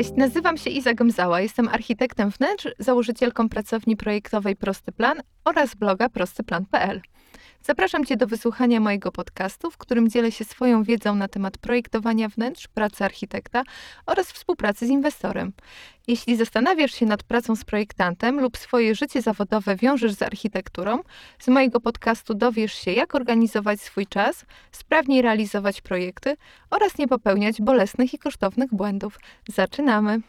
Cześć, 0.00 0.12
nazywam 0.16 0.56
się 0.56 0.70
Iza 0.70 0.94
Gomzała, 0.94 1.40
jestem 1.40 1.68
architektem 1.68 2.30
wnętrz, 2.30 2.68
założycielką 2.78 3.48
pracowni 3.48 3.96
projektowej 3.96 4.56
Prosty 4.56 4.92
Plan 4.92 5.22
oraz 5.44 5.74
bloga 5.74 6.08
prostyplan.pl. 6.08 7.00
Zapraszam 7.62 8.04
Cię 8.04 8.16
do 8.16 8.26
wysłuchania 8.26 8.80
mojego 8.80 9.12
podcastu, 9.12 9.70
w 9.70 9.76
którym 9.76 10.08
dzielę 10.08 10.32
się 10.32 10.44
swoją 10.44 10.82
wiedzą 10.82 11.14
na 11.14 11.28
temat 11.28 11.58
projektowania 11.58 12.28
wnętrz, 12.28 12.68
pracy 12.68 13.04
architekta 13.04 13.62
oraz 14.06 14.32
współpracy 14.32 14.86
z 14.86 14.90
inwestorem. 14.90 15.52
Jeśli 16.08 16.36
zastanawiasz 16.36 16.94
się 16.94 17.06
nad 17.06 17.22
pracą 17.22 17.56
z 17.56 17.64
projektantem 17.64 18.40
lub 18.40 18.56
swoje 18.56 18.94
życie 18.94 19.22
zawodowe 19.22 19.76
wiążesz 19.76 20.12
z 20.12 20.22
architekturą, 20.22 20.98
z 21.38 21.48
mojego 21.48 21.80
podcastu 21.80 22.34
dowiesz 22.34 22.72
się, 22.72 22.92
jak 22.92 23.14
organizować 23.14 23.80
swój 23.80 24.06
czas, 24.06 24.44
sprawniej 24.72 25.22
realizować 25.22 25.80
projekty 25.80 26.36
oraz 26.70 26.98
nie 26.98 27.08
popełniać 27.08 27.62
bolesnych 27.62 28.14
i 28.14 28.18
kosztownych 28.18 28.74
błędów. 28.74 29.18
Zaczynamy! 29.48 30.20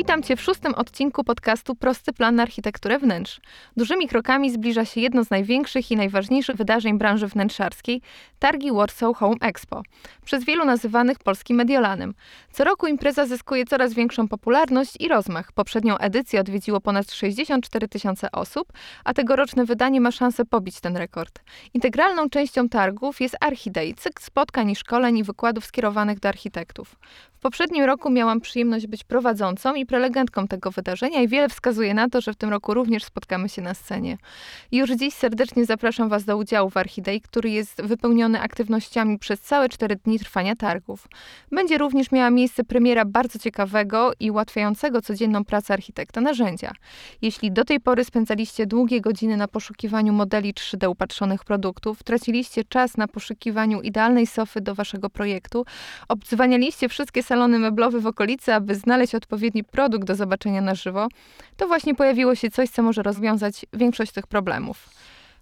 Witam 0.00 0.22
Cię 0.22 0.36
w 0.36 0.40
szóstym 0.40 0.74
odcinku 0.74 1.24
podcastu 1.24 1.74
Prosty 1.74 2.12
Plan 2.12 2.34
na 2.34 2.42
architekturę 2.42 2.98
wnętrz. 2.98 3.40
Dużymi 3.76 4.08
krokami 4.08 4.50
zbliża 4.50 4.84
się 4.84 5.00
jedno 5.00 5.24
z 5.24 5.30
największych 5.30 5.90
i 5.90 5.96
najważniejszych 5.96 6.56
wydarzeń 6.56 6.98
branży 6.98 7.26
wnętrzarskiej 7.26 8.02
targi 8.38 8.72
Warsaw 8.72 9.16
Home 9.16 9.36
Expo, 9.40 9.82
przez 10.24 10.44
wielu 10.44 10.64
nazywanych 10.64 11.18
polskim 11.18 11.56
Mediolanem. 11.56 12.14
Co 12.52 12.64
roku 12.64 12.86
impreza 12.86 13.26
zyskuje 13.26 13.64
coraz 13.64 13.94
większą 13.94 14.28
popularność 14.28 14.96
i 15.00 15.08
rozmach. 15.08 15.52
Poprzednią 15.52 15.98
edycję 15.98 16.40
odwiedziło 16.40 16.80
ponad 16.80 17.12
64 17.12 17.88
tysiące 17.88 18.32
osób, 18.32 18.72
a 19.04 19.14
tegoroczne 19.14 19.64
wydanie 19.64 20.00
ma 20.00 20.10
szansę 20.10 20.44
pobić 20.44 20.80
ten 20.80 20.96
rekord. 20.96 21.40
Integralną 21.74 22.30
częścią 22.30 22.68
targów 22.68 23.20
jest 23.20 23.36
Archiday, 23.40 23.94
cykl 23.94 24.22
spotkań 24.22 24.70
i 24.70 24.76
szkoleń 24.76 25.18
i 25.18 25.24
wykładów 25.24 25.64
skierowanych 25.64 26.20
do 26.20 26.28
architektów. 26.28 26.96
W 27.32 27.42
poprzednim 27.42 27.84
roku 27.84 28.10
miałam 28.10 28.40
przyjemność 28.40 28.86
być 28.86 29.04
prowadzącą 29.04 29.74
i 29.74 29.86
prelegentką 29.90 30.48
tego 30.48 30.70
wydarzenia 30.70 31.22
i 31.22 31.28
wiele 31.28 31.48
wskazuje 31.48 31.94
na 31.94 32.08
to, 32.08 32.20
że 32.20 32.32
w 32.32 32.36
tym 32.36 32.50
roku 32.50 32.74
również 32.74 33.04
spotkamy 33.04 33.48
się 33.48 33.62
na 33.62 33.74
scenie. 33.74 34.18
Już 34.72 34.90
dziś 34.90 35.14
serdecznie 35.14 35.64
zapraszam 35.64 36.08
Was 36.08 36.24
do 36.24 36.36
udziału 36.36 36.70
w 36.70 36.76
Archidej, 36.76 37.20
który 37.20 37.50
jest 37.50 37.82
wypełniony 37.82 38.40
aktywnościami 38.40 39.18
przez 39.18 39.40
całe 39.40 39.68
cztery 39.68 39.96
dni 39.96 40.18
trwania 40.18 40.56
targów. 40.56 41.08
Będzie 41.52 41.78
również 41.78 42.12
miała 42.12 42.30
miejsce 42.30 42.64
premiera 42.64 43.04
bardzo 43.04 43.38
ciekawego 43.38 44.12
i 44.20 44.30
ułatwiającego 44.30 45.02
codzienną 45.02 45.44
pracę 45.44 45.74
architekta 45.74 46.20
narzędzia. 46.20 46.72
Jeśli 47.22 47.52
do 47.52 47.64
tej 47.64 47.80
pory 47.80 48.04
spędzaliście 48.04 48.66
długie 48.66 49.00
godziny 49.00 49.36
na 49.36 49.48
poszukiwaniu 49.48 50.12
modeli 50.12 50.54
3D 50.54 50.88
upatrzonych 50.88 51.44
produktów, 51.44 52.02
traciliście 52.02 52.64
czas 52.64 52.96
na 52.96 53.08
poszukiwaniu 53.08 53.80
idealnej 53.80 54.26
sofy 54.26 54.60
do 54.60 54.74
Waszego 54.74 55.10
projektu, 55.10 55.64
obdzwanialiście 56.08 56.88
wszystkie 56.88 57.22
salony 57.22 57.58
meblowe 57.58 58.00
w 58.00 58.06
okolicy, 58.06 58.54
aby 58.54 58.74
znaleźć 58.74 59.14
odpowiedni 59.14 59.64
produkt 59.64 59.79
do 59.88 60.14
zobaczenia 60.14 60.60
na 60.60 60.74
żywo, 60.74 61.08
to 61.56 61.66
właśnie 61.66 61.94
pojawiło 61.94 62.34
się 62.34 62.50
coś, 62.50 62.70
co 62.70 62.82
może 62.82 63.02
rozwiązać 63.02 63.66
większość 63.72 64.12
tych 64.12 64.26
problemów. 64.26 64.88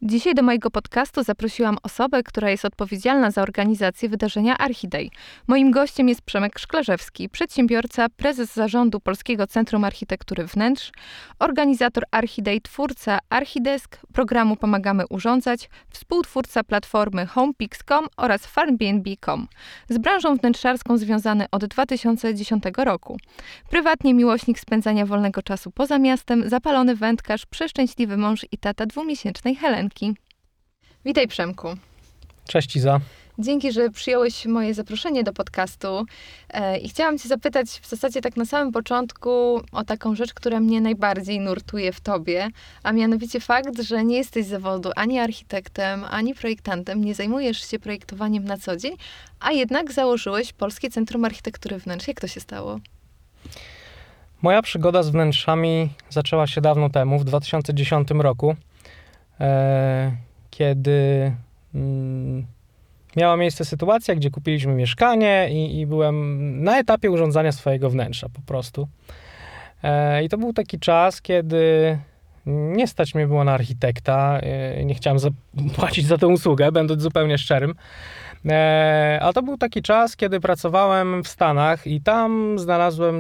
Dzisiaj 0.03 0.35
do 0.35 0.43
mojego 0.43 0.71
podcastu 0.71 1.23
zaprosiłam 1.23 1.77
osobę, 1.83 2.23
która 2.23 2.51
jest 2.51 2.65
odpowiedzialna 2.65 3.31
za 3.31 3.43
organizację 3.43 4.09
wydarzenia 4.09 4.59
Archiday. 4.59 5.09
Moim 5.47 5.71
gościem 5.71 6.09
jest 6.09 6.23
Przemek 6.23 6.59
Szklarzewski, 6.59 7.29
przedsiębiorca, 7.29 8.07
prezes 8.17 8.55
zarządu 8.55 9.01
Polskiego 9.01 9.47
Centrum 9.47 9.85
Architektury 9.85 10.45
Wnętrz, 10.45 10.93
organizator 11.39 12.05
Archiday, 12.11 12.61
twórca 12.61 13.19
Archidesk, 13.29 13.97
programu 14.13 14.57
Pomagamy 14.57 15.05
Urządzać, 15.11 15.71
współtwórca 15.91 16.65
platformy 16.65 17.27
HomePix.com 17.27 18.07
oraz 18.17 18.47
FarmBnB.com. 18.47 19.49
Z 19.89 19.99
branżą 19.99 20.37
wnętrzarską 20.37 20.97
związany 20.97 21.47
od 21.51 21.65
2010 21.65 22.65
roku. 22.77 23.17
Prywatnie 23.71 24.15
miłośnik 24.15 24.61
spędzania 24.61 25.07
wolnego 25.07 25.43
czasu 25.43 25.71
poza 25.71 25.99
miastem, 25.99 26.49
zapalony 26.49 26.97
wędkarz, 26.97 27.47
przeszczęśliwy 27.47 28.17
mąż 28.17 28.47
i 28.53 28.59
tata 28.59 28.87
dwumiesięcznej 28.87 29.55
Witaj 31.05 31.29
Przemku. 31.29 31.69
Cześć 32.49 32.77
Iza. 32.77 33.01
Dzięki, 33.39 33.73
że 33.73 33.91
przyjąłeś 33.91 34.47
moje 34.47 34.75
zaproszenie 34.75 35.25
do 35.25 35.33
podcastu. 35.33 36.05
E, 36.51 36.79
I 36.79 36.89
chciałam 36.89 37.19
Cię 37.19 37.29
zapytać 37.29 37.69
w 37.69 37.89
zasadzie 37.89 38.21
tak 38.21 38.37
na 38.37 38.45
samym 38.45 38.73
początku 38.73 39.61
o 39.73 39.85
taką 39.85 40.15
rzecz, 40.15 40.35
która 40.35 40.61
mnie 40.61 40.81
najbardziej 40.81 41.41
nurtuje 41.41 41.93
w 41.93 42.01
Tobie, 42.01 42.49
a 42.83 42.93
mianowicie 42.93 43.41
fakt, 43.41 43.83
że 43.83 44.05
nie 44.05 44.17
jesteś 44.17 44.47
z 44.47 44.49
zawodu 44.49 44.91
ani 44.97 45.19
architektem, 45.19 46.05
ani 46.11 46.35
projektantem, 46.35 47.05
nie 47.05 47.15
zajmujesz 47.15 47.71
się 47.71 47.79
projektowaniem 47.79 48.45
na 48.45 48.57
co 48.57 48.77
dzień, 48.77 48.97
a 49.41 49.53
jednak 49.53 49.93
założyłeś 49.93 50.53
Polskie 50.53 50.91
Centrum 50.91 51.25
Architektury 51.25 51.79
Wnętrz. 51.79 52.09
Jak 52.09 52.21
to 52.21 52.27
się 52.27 52.41
stało? 52.41 52.81
Moja 54.43 54.63
przygoda 54.63 55.03
z 55.03 55.11
wnętrzami 55.11 55.89
zaczęła 56.11 56.47
się 56.47 56.61
dawno 56.61 56.91
temu, 56.91 57.19
w 57.19 57.25
2010 57.25 58.09
roku. 58.11 58.57
E, 59.41 60.13
kiedy 60.51 61.33
mm, 61.75 62.47
miała 63.17 63.37
miejsce 63.37 63.65
sytuacja, 63.65 64.15
gdzie 64.15 64.31
kupiliśmy 64.31 64.75
mieszkanie 64.75 65.49
i, 65.51 65.81
i 65.81 65.87
byłem 65.87 66.39
na 66.65 66.79
etapie 66.79 67.11
urządzania 67.11 67.53
swojego 67.53 67.91
wnętrza 67.91 68.29
po 68.29 68.41
prostu. 68.41 68.89
E, 69.83 70.25
I 70.25 70.29
to 70.29 70.39
był 70.39 70.53
taki 70.53 70.79
czas, 70.79 71.23
kiedy 71.23 71.99
nie 72.47 72.87
stać 72.87 73.15
mnie 73.15 73.27
było 73.27 73.45
na 73.45 73.53
architekta, 73.53 74.41
e, 74.41 74.85
nie 74.85 74.95
chciałem 74.95 75.19
zapłacić 75.19 76.07
za 76.13 76.19
tę 76.19 76.27
usługę, 76.27 76.73
będąc 76.73 77.03
zupełnie 77.03 77.39
szczerym. 77.39 77.75
A 79.21 79.33
to 79.33 79.43
był 79.43 79.57
taki 79.57 79.83
czas, 79.83 80.17
kiedy 80.17 80.41
pracowałem 80.41 81.25
w 81.25 81.29
Stanach 81.29 81.87
i 81.87 82.01
tam 82.01 82.59
znalazłem 82.59 83.17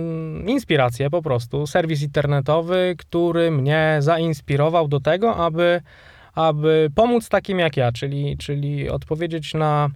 inspirację 0.46 1.10
po 1.10 1.22
prostu. 1.22 1.66
Serwis 1.66 2.02
internetowy, 2.02 2.94
który 2.98 3.50
mnie 3.50 3.96
zainspirował 4.00 4.88
do 4.88 5.00
tego, 5.00 5.36
aby 5.36 5.80
aby 6.38 6.90
pomóc 6.94 7.28
takim 7.28 7.58
jak 7.58 7.76
ja, 7.76 7.92
czyli, 7.92 8.36
czyli 8.36 8.90
odpowiedzieć 8.90 9.54
na 9.54 9.88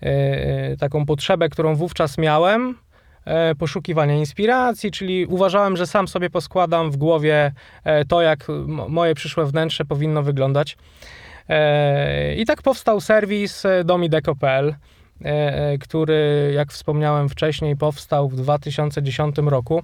e, 0.00 0.76
taką 0.76 1.06
potrzebę, 1.06 1.48
którą 1.48 1.74
wówczas 1.74 2.18
miałem, 2.18 2.78
e, 3.24 3.54
poszukiwania 3.54 4.14
inspiracji, 4.14 4.90
czyli 4.90 5.26
uważałem, 5.26 5.76
że 5.76 5.86
sam 5.86 6.08
sobie 6.08 6.30
poskładam 6.30 6.90
w 6.90 6.96
głowie 6.96 7.52
e, 7.84 8.04
to, 8.04 8.22
jak 8.22 8.46
moje 8.88 9.14
przyszłe 9.14 9.46
wnętrze 9.46 9.84
powinno 9.84 10.22
wyglądać. 10.22 10.76
I 12.36 12.46
tak 12.46 12.62
powstał 12.62 13.00
serwis 13.00 13.62
domideko.pl, 13.84 14.74
który, 15.80 16.52
jak 16.54 16.72
wspomniałem 16.72 17.28
wcześniej, 17.28 17.76
powstał 17.76 18.28
w 18.28 18.36
2010 18.36 19.36
roku. 19.38 19.82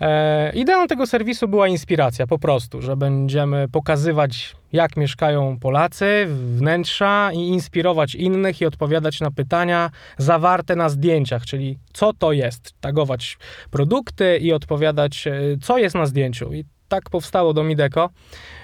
E, 0.00 0.52
ideą 0.54 0.86
tego 0.86 1.06
serwisu 1.06 1.48
była 1.48 1.68
inspiracja 1.68 2.26
po 2.26 2.38
prostu, 2.38 2.82
że 2.82 2.96
będziemy 2.96 3.68
pokazywać, 3.68 4.56
jak 4.72 4.96
mieszkają 4.96 5.58
Polacy, 5.60 6.26
wnętrza 6.28 7.30
i 7.32 7.38
inspirować 7.38 8.14
innych 8.14 8.60
i 8.60 8.66
odpowiadać 8.66 9.20
na 9.20 9.30
pytania 9.30 9.90
zawarte 10.18 10.76
na 10.76 10.88
zdjęciach, 10.88 11.46
czyli 11.46 11.78
co 11.92 12.12
to 12.12 12.32
jest, 12.32 12.74
tagować 12.80 13.38
produkty 13.70 14.38
i 14.38 14.52
odpowiadać, 14.52 15.26
e, 15.26 15.32
co 15.62 15.78
jest 15.78 15.94
na 15.94 16.06
zdjęciu. 16.06 16.52
I 16.52 16.64
tak 16.88 17.10
powstało 17.10 17.52
Domideko 17.52 18.04
e, 18.04 18.63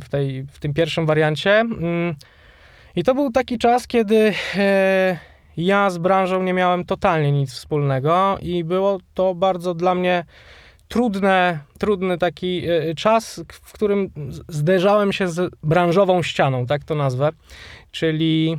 w, 0.00 0.08
tej, 0.10 0.46
w 0.50 0.58
tym 0.58 0.74
pierwszym 0.74 1.06
wariancie. 1.06 1.50
Mm, 1.50 2.14
I 2.96 3.04
to 3.04 3.14
był 3.14 3.30
taki 3.30 3.58
czas, 3.58 3.86
kiedy 3.86 4.34
ja 5.56 5.90
z 5.90 5.98
branżą 5.98 6.42
nie 6.42 6.52
miałem 6.52 6.84
totalnie 6.84 7.32
nic 7.32 7.52
wspólnego 7.52 8.38
i 8.42 8.64
było 8.64 8.98
to 9.14 9.34
bardzo 9.34 9.74
dla 9.74 9.94
mnie 9.94 10.24
trudne, 10.88 11.58
trudny 11.78 12.18
taki 12.18 12.62
e, 12.68 12.94
czas, 12.94 13.44
w 13.52 13.72
którym 13.72 14.10
zderzałem 14.48 15.12
się 15.12 15.28
z 15.28 15.54
branżową 15.62 16.22
ścianą, 16.22 16.66
tak 16.66 16.84
to 16.84 16.94
nazwę, 16.94 17.30
czyli 17.90 18.58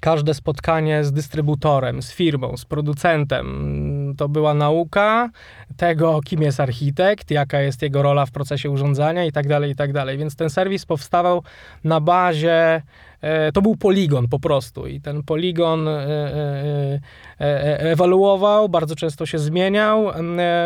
każde 0.00 0.34
spotkanie 0.34 1.04
z 1.04 1.12
dystrybutorem, 1.12 2.02
z 2.02 2.12
firmą, 2.12 2.56
z 2.56 2.64
producentem, 2.64 3.46
to 4.16 4.28
była 4.28 4.54
nauka 4.54 5.30
tego, 5.76 6.20
kim 6.24 6.42
jest 6.42 6.60
architekt, 6.60 7.30
jaka 7.30 7.60
jest 7.60 7.82
jego 7.82 8.02
rola 8.02 8.26
w 8.26 8.30
procesie 8.30 8.70
urządzania 8.70 9.24
i 9.24 9.32
tak 9.32 9.48
dalej, 9.48 9.70
i 9.70 9.76
tak 9.76 9.92
dalej. 9.92 10.18
Więc 10.18 10.36
ten 10.36 10.50
serwis 10.50 10.86
powstawał 10.86 11.42
na 11.84 12.00
bazie 12.00 12.82
E, 13.20 13.52
to 13.52 13.62
był 13.62 13.76
poligon 13.76 14.28
po 14.28 14.38
prostu 14.38 14.86
i 14.86 15.00
ten 15.00 15.22
poligon 15.22 15.88
e, 15.88 17.00
e, 17.40 17.80
ewaluował, 17.80 18.68
bardzo 18.68 18.96
często 18.96 19.26
się 19.26 19.38
zmieniał. 19.38 20.12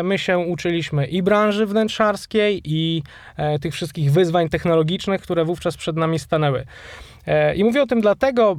My 0.03 0.17
się 0.17 0.37
uczyliśmy 0.37 1.05
i 1.05 1.23
branży 1.23 1.65
wnętrzarskiej, 1.65 2.61
i 2.63 3.03
tych 3.61 3.73
wszystkich 3.73 4.11
wyzwań 4.11 4.49
technologicznych, 4.49 5.21
które 5.21 5.45
wówczas 5.45 5.77
przed 5.77 5.95
nami 5.95 6.19
stanęły. 6.19 6.65
I 7.55 7.63
mówię 7.63 7.81
o 7.81 7.85
tym 7.85 8.01
dlatego, 8.01 8.57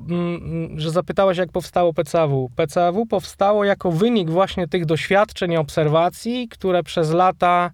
że 0.77 0.91
zapytałaś, 0.91 1.39
jak 1.39 1.53
powstało 1.53 1.93
PCAW. 1.95 2.51
PCAW 2.57 3.07
powstało 3.07 3.65
jako 3.65 3.93
wynik 3.93 4.31
właśnie 4.31 4.69
tych 4.69 4.87
doświadczeń 4.87 5.53
i 5.53 5.57
obserwacji, 5.57 6.49
które 6.49 6.83
przez 6.83 7.13
lata 7.13 7.71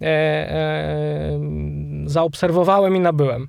e, 0.00 0.06
e, 0.06 1.40
zaobserwowałem 2.04 2.96
i 2.96 3.00
nabyłem. 3.00 3.48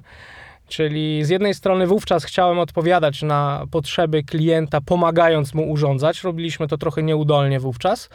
Czyli 0.73 1.25
z 1.25 1.29
jednej 1.29 1.53
strony 1.53 1.87
wówczas 1.87 2.23
chciałem 2.23 2.59
odpowiadać 2.59 3.21
na 3.21 3.65
potrzeby 3.71 4.23
klienta, 4.23 4.81
pomagając 4.81 5.53
mu 5.53 5.71
urządzać. 5.71 6.23
Robiliśmy 6.23 6.67
to 6.67 6.77
trochę 6.77 7.03
nieudolnie 7.03 7.59
wówczas. 7.59 8.09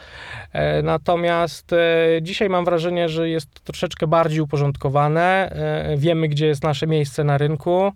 E, 0.53 0.83
natomiast 0.83 1.73
e, 1.73 1.77
dzisiaj 2.23 2.49
mam 2.49 2.65
wrażenie, 2.65 3.09
że 3.09 3.29
jest 3.29 3.55
to 3.55 3.61
troszeczkę 3.65 4.07
bardziej 4.07 4.41
uporządkowane. 4.41 5.51
E, 5.51 5.97
wiemy, 5.97 6.29
gdzie 6.29 6.47
jest 6.47 6.63
nasze 6.63 6.87
miejsce 6.87 7.25
na 7.25 7.39
rynku, 7.39 7.93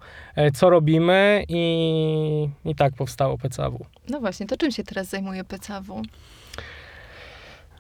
co 0.54 0.70
robimy 0.70 1.44
i, 1.48 2.48
i 2.64 2.74
tak 2.74 2.94
powstało 2.94 3.38
PCAW. 3.38 3.78
No 4.08 4.20
właśnie, 4.20 4.46
to 4.46 4.56
czym 4.56 4.70
się 4.70 4.84
teraz 4.84 5.08
zajmuje 5.08 5.44
PCAW? 5.44 6.02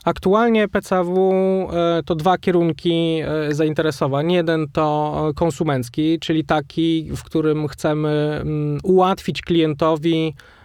Aktualnie 0.04 0.68
PCW 0.68 1.30
e, 1.72 2.02
to 2.02 2.14
dwa 2.14 2.38
kierunki 2.38 3.20
e, 3.24 3.54
zainteresowań. 3.54 4.32
Jeden 4.32 4.68
to 4.68 5.32
konsumencki, 5.34 6.18
czyli 6.18 6.44
taki, 6.44 7.10
w 7.16 7.22
którym 7.22 7.68
chcemy 7.68 8.38
mm, 8.42 8.78
ułatwić 8.82 9.42
klientowi 9.42 10.34
e, 10.36 10.61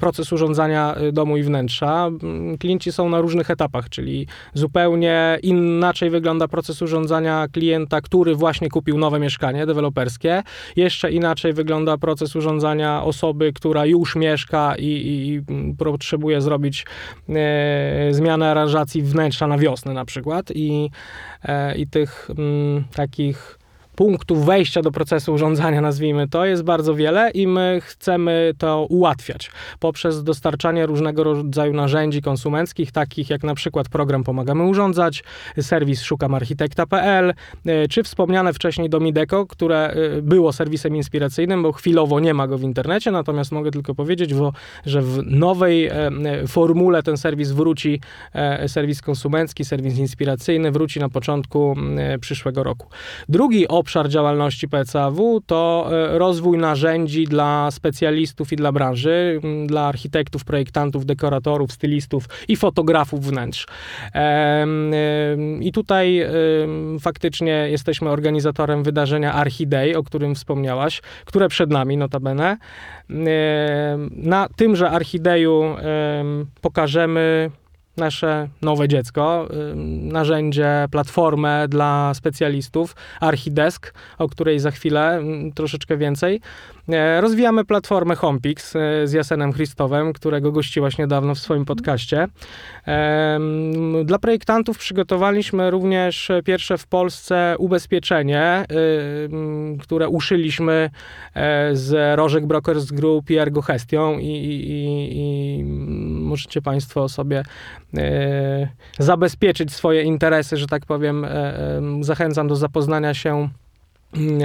proces 0.00 0.32
urządzania 0.32 0.94
e, 0.94 1.12
domu 1.12 1.36
i 1.36 1.42
wnętrza. 1.42 2.06
Mm, 2.22 2.58
Klienci 2.58 2.92
są 2.92 3.08
na 3.08 3.20
różnych 3.20 3.50
etapach, 3.50 3.88
czyli 3.88 4.26
zupełnie 4.54 5.38
inaczej 5.42 6.10
wygląda 6.10 6.48
proces 6.48 6.82
urządzania 6.82 7.46
klienta, 7.52 8.00
który 8.00 8.34
właśnie 8.34 8.68
kupił 8.68 8.98
nowe 8.98 9.20
mieszkanie 9.20 9.66
deweloperskie. 9.66 10.42
Jeszcze 10.76 11.12
inaczej 11.12 11.52
wygląda 11.52 11.98
proces 11.98 12.36
urządzania 12.36 13.02
osoby, 13.04 13.52
która 13.52 13.86
już 13.86 14.16
mieszka 14.16 14.74
i, 14.78 14.84
i, 14.84 15.28
i 15.28 15.42
mm, 15.48 15.76
potrzebuje 15.76 16.40
zrobić 16.40 16.86
e, 17.28 18.08
zmianę 18.10 18.50
aranżacji 18.50 19.02
wnętrza 19.02 19.46
na 19.46 19.58
wiosnę 19.58 19.94
na 19.94 20.04
przykład 20.04 20.50
i, 20.54 20.90
e, 21.44 21.76
i 21.76 21.86
tych 21.86 22.28
mm, 22.38 22.84
takich 22.94 23.59
punktów 24.00 24.44
wejścia 24.44 24.82
do 24.82 24.90
procesu 24.90 25.32
urządzania, 25.32 25.80
nazwijmy 25.80 26.28
to, 26.28 26.44
jest 26.44 26.62
bardzo 26.62 26.94
wiele 26.94 27.30
i 27.30 27.46
my 27.46 27.80
chcemy 27.82 28.54
to 28.58 28.86
ułatwiać 28.88 29.50
poprzez 29.78 30.24
dostarczanie 30.24 30.86
różnego 30.86 31.24
rodzaju 31.24 31.74
narzędzi 31.74 32.22
konsumenckich, 32.22 32.92
takich 32.92 33.30
jak 33.30 33.42
na 33.42 33.54
przykład 33.54 33.88
program 33.88 34.24
Pomagamy 34.24 34.64
Urządzać, 34.64 35.24
serwis 35.60 36.02
szukamarchitekta.pl, 36.02 37.34
e, 37.66 37.88
czy 37.88 38.02
wspomniane 38.02 38.52
wcześniej 38.52 38.90
Domideco, 38.90 39.46
które 39.46 39.90
e, 39.90 40.22
było 40.22 40.52
serwisem 40.52 40.96
inspiracyjnym, 40.96 41.62
bo 41.62 41.72
chwilowo 41.72 42.20
nie 42.20 42.34
ma 42.34 42.46
go 42.46 42.58
w 42.58 42.62
internecie, 42.62 43.10
natomiast 43.10 43.52
mogę 43.52 43.70
tylko 43.70 43.94
powiedzieć, 43.94 44.30
że 44.86 45.02
w 45.02 45.22
nowej 45.26 45.86
e, 45.86 46.10
formule 46.46 47.02
ten 47.02 47.16
serwis 47.16 47.52
wróci, 47.52 48.00
serwis 48.66 49.02
konsumencki, 49.02 49.64
serwis 49.64 49.98
inspiracyjny 49.98 50.70
wróci 50.70 51.00
na 51.00 51.08
początku 51.08 51.76
przyszłego 52.20 52.62
roku. 52.62 52.86
Drugi 53.28 53.68
obszar 53.68 53.89
działalności 54.08 54.68
PCAW 54.68 55.40
to 55.46 55.90
e, 55.92 56.18
rozwój 56.18 56.58
narzędzi 56.58 57.24
dla 57.24 57.70
specjalistów 57.70 58.52
i 58.52 58.56
dla 58.56 58.72
branży, 58.72 59.40
dla 59.66 59.86
architektów, 59.86 60.44
projektantów, 60.44 61.06
dekoratorów, 61.06 61.72
stylistów 61.72 62.24
i 62.48 62.56
fotografów 62.56 63.26
wnętrz. 63.26 63.66
I 65.60 65.72
tutaj 65.72 66.26
faktycznie 67.00 67.52
jesteśmy 67.70 68.10
organizatorem 68.10 68.82
wydarzenia 68.82 69.32
Archiday, 69.32 69.96
o 69.96 70.02
którym 70.02 70.34
wspomniałaś, 70.34 71.02
które 71.24 71.48
przed 71.48 71.70
nami 71.70 71.96
notabene. 71.96 72.56
Na 74.10 74.48
tymże 74.56 74.90
Archideju 74.90 75.64
em, 75.64 76.46
pokażemy 76.60 77.50
nasze 78.00 78.48
nowe 78.62 78.88
dziecko, 78.88 79.48
narzędzie, 80.02 80.86
platformę 80.90 81.68
dla 81.68 82.14
specjalistów, 82.14 82.96
Archidesk, 83.20 83.94
o 84.18 84.28
której 84.28 84.58
za 84.60 84.70
chwilę 84.70 85.22
troszeczkę 85.54 85.96
więcej. 85.96 86.40
E, 86.88 87.20
Rozwijamy 87.20 87.64
platformę 87.64 88.14
Hompix 88.14 88.76
e, 88.76 89.06
z 89.06 89.12
Jasenem 89.12 89.52
Christowem, 89.52 90.12
którego 90.12 90.52
gościłaś 90.52 90.98
niedawno 90.98 91.34
w 91.34 91.38
swoim 91.38 91.64
podcaście. 91.64 92.28
Dla 94.04 94.18
projektantów 94.18 94.78
przygotowaliśmy 94.78 95.70
również 95.70 96.30
pierwsze 96.44 96.78
w 96.78 96.86
Polsce 96.86 97.54
ubezpieczenie, 97.58 98.64
ym, 99.24 99.78
które 99.80 100.08
uszyliśmy 100.08 100.90
e, 101.34 101.76
z 101.76 102.16
Rożek 102.18 102.46
Brokers 102.46 102.84
Group 102.84 103.30
i 103.30 103.36
Ergo 103.36 103.60
Gestion 103.60 104.20
i, 104.20 104.26
i, 104.26 104.70
i, 104.70 105.10
i 105.12 105.64
możecie 106.30 106.62
Państwo 106.62 107.08
sobie 107.08 107.42
e, 107.96 108.68
zabezpieczyć 108.98 109.72
swoje 109.72 110.02
interesy, 110.02 110.56
że 110.56 110.66
tak 110.66 110.86
powiem. 110.86 111.24
E, 111.24 111.80
Zachęcam 112.00 112.48
do 112.48 112.56
zapoznania 112.56 113.14
się 113.14 113.48
mm, 114.14 114.36
e, 114.36 114.44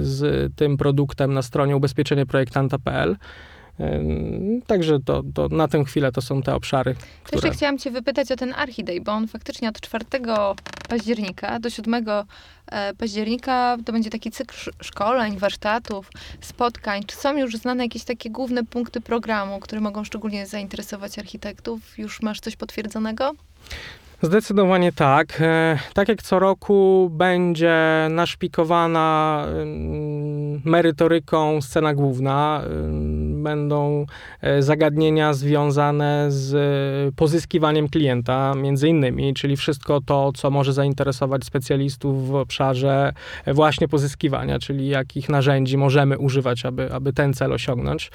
z 0.00 0.52
tym 0.56 0.76
produktem 0.76 1.34
na 1.34 1.42
stronie 1.42 1.76
ubezpieczenieprojektanta.pl. 1.76 3.16
Także 4.66 4.98
to, 5.04 5.22
to 5.34 5.48
na 5.48 5.68
tę 5.68 5.84
chwilę 5.84 6.12
to 6.12 6.22
są 6.22 6.42
te 6.42 6.54
obszary, 6.54 6.94
To 6.94 7.00
które... 7.24 7.36
jeszcze 7.36 7.56
chciałam 7.56 7.78
cię 7.78 7.90
wypytać 7.90 8.32
o 8.32 8.36
ten 8.36 8.54
Archiday, 8.56 9.00
bo 9.00 9.12
on 9.12 9.28
faktycznie 9.28 9.68
od 9.68 9.80
4 9.80 10.04
października 10.88 11.58
do 11.60 11.70
7 11.70 11.94
e, 12.66 12.94
października 12.94 13.76
to 13.86 13.92
będzie 13.92 14.10
taki 14.10 14.30
cykl 14.30 14.54
sz- 14.54 14.74
szkoleń, 14.82 15.38
warsztatów, 15.38 16.10
spotkań. 16.40 17.02
Czy 17.06 17.16
są 17.16 17.36
już 17.36 17.56
znane 17.56 17.82
jakieś 17.84 18.04
takie 18.04 18.30
główne 18.30 18.64
punkty 18.64 19.00
programu, 19.00 19.60
które 19.60 19.80
mogą 19.80 20.04
szczególnie 20.04 20.46
zainteresować 20.46 21.18
architektów? 21.18 21.98
Już 21.98 22.22
masz 22.22 22.40
coś 22.40 22.56
potwierdzonego? 22.56 23.32
Zdecydowanie 24.22 24.92
tak. 24.92 25.40
E, 25.40 25.78
Tak 25.94 26.08
jak 26.08 26.22
co 26.22 26.38
roku 26.38 27.08
będzie 27.12 28.06
naszpikowana 28.10 29.44
merytoryką 30.64 31.60
scena 31.62 31.94
główna. 31.94 32.62
Będą 33.42 34.06
e, 34.40 34.62
zagadnienia 34.62 35.32
związane 35.32 36.26
z 36.28 36.54
e, 36.54 37.12
pozyskiwaniem 37.16 37.88
klienta, 37.88 38.54
między 38.54 38.88
innymi, 38.88 39.34
czyli 39.34 39.56
wszystko 39.56 40.00
to, 40.00 40.32
co 40.32 40.50
może 40.50 40.72
zainteresować 40.72 41.44
specjalistów 41.44 42.28
w 42.28 42.34
obszarze 42.34 43.12
e, 43.44 43.54
właśnie 43.54 43.88
pozyskiwania, 43.88 44.58
czyli 44.58 44.88
jakich 44.88 45.28
narzędzi 45.28 45.76
możemy 45.76 46.18
używać, 46.18 46.64
aby, 46.64 46.92
aby 46.92 47.12
ten 47.12 47.34
cel 47.34 47.52
osiągnąć. 47.52 48.10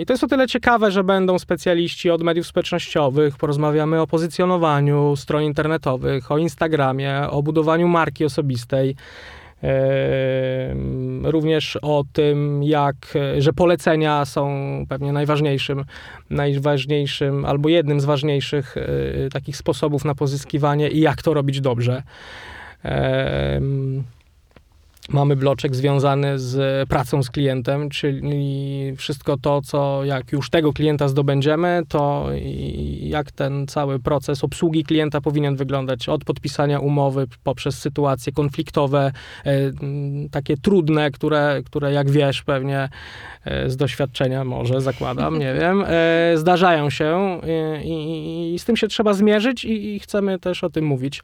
I 0.00 0.06
to 0.06 0.12
jest 0.12 0.24
o 0.24 0.26
tyle 0.26 0.46
ciekawe, 0.46 0.90
że 0.90 1.04
będą 1.04 1.38
specjaliści 1.38 2.10
od 2.10 2.22
mediów 2.22 2.46
społecznościowych, 2.46 3.36
porozmawiamy 3.36 4.00
o 4.00 4.06
pozycjonowaniu 4.06 5.16
stron 5.16 5.42
internetowych, 5.42 6.32
o 6.32 6.38
Instagramie, 6.38 7.30
o 7.30 7.42
budowaniu 7.42 7.88
marki 7.88 8.24
osobistej. 8.24 8.96
Również 11.22 11.78
o 11.82 12.04
tym, 12.12 12.62
jak, 12.62 13.14
że 13.38 13.52
polecenia 13.52 14.24
są 14.24 14.56
pewnie 14.88 15.12
najważniejszym, 15.12 15.84
najważniejszym 16.30 17.44
albo 17.44 17.68
jednym 17.68 18.00
z 18.00 18.04
ważniejszych 18.04 18.76
e, 18.76 19.28
takich 19.30 19.56
sposobów 19.56 20.04
na 20.04 20.14
pozyskiwanie 20.14 20.88
i 20.88 21.00
jak 21.00 21.22
to 21.22 21.34
robić 21.34 21.60
dobrze. 21.60 22.02
Mamy 25.08 25.36
bloczek 25.36 25.74
związany 25.76 26.38
z 26.38 26.88
pracą 26.88 27.22
z 27.22 27.30
klientem, 27.30 27.88
czyli 27.88 28.92
wszystko 28.96 29.36
to, 29.36 29.62
co 29.62 30.04
jak 30.04 30.32
już 30.32 30.50
tego 30.50 30.72
klienta 30.72 31.08
zdobędziemy, 31.08 31.82
to 31.88 32.26
i 32.42 33.08
jak 33.08 33.32
ten 33.32 33.66
cały 33.66 33.98
proces 33.98 34.44
obsługi 34.44 34.84
klienta 34.84 35.20
powinien 35.20 35.56
wyglądać 35.56 36.08
od 36.08 36.24
podpisania 36.24 36.80
umowy 36.80 37.26
poprzez 37.44 37.78
sytuacje 37.78 38.32
konfliktowe, 38.32 39.12
e, 39.46 39.52
takie 40.30 40.56
trudne, 40.56 41.10
które, 41.10 41.62
które 41.64 41.92
jak 41.92 42.10
wiesz 42.10 42.42
pewnie 42.42 42.88
e, 43.44 43.70
z 43.70 43.76
doświadczenia 43.76 44.44
może, 44.44 44.80
zakładam, 44.80 45.38
nie 45.38 45.54
wiem, 45.60 45.84
e, 45.86 46.36
zdarzają 46.36 46.90
się 46.90 47.40
e, 47.42 47.84
i, 47.84 48.54
i 48.54 48.58
z 48.58 48.64
tym 48.64 48.76
się 48.76 48.88
trzeba 48.88 49.14
zmierzyć 49.14 49.64
i, 49.64 49.94
i 49.94 50.00
chcemy 50.00 50.38
też 50.38 50.64
o 50.64 50.70
tym 50.70 50.84
mówić. 50.84 51.22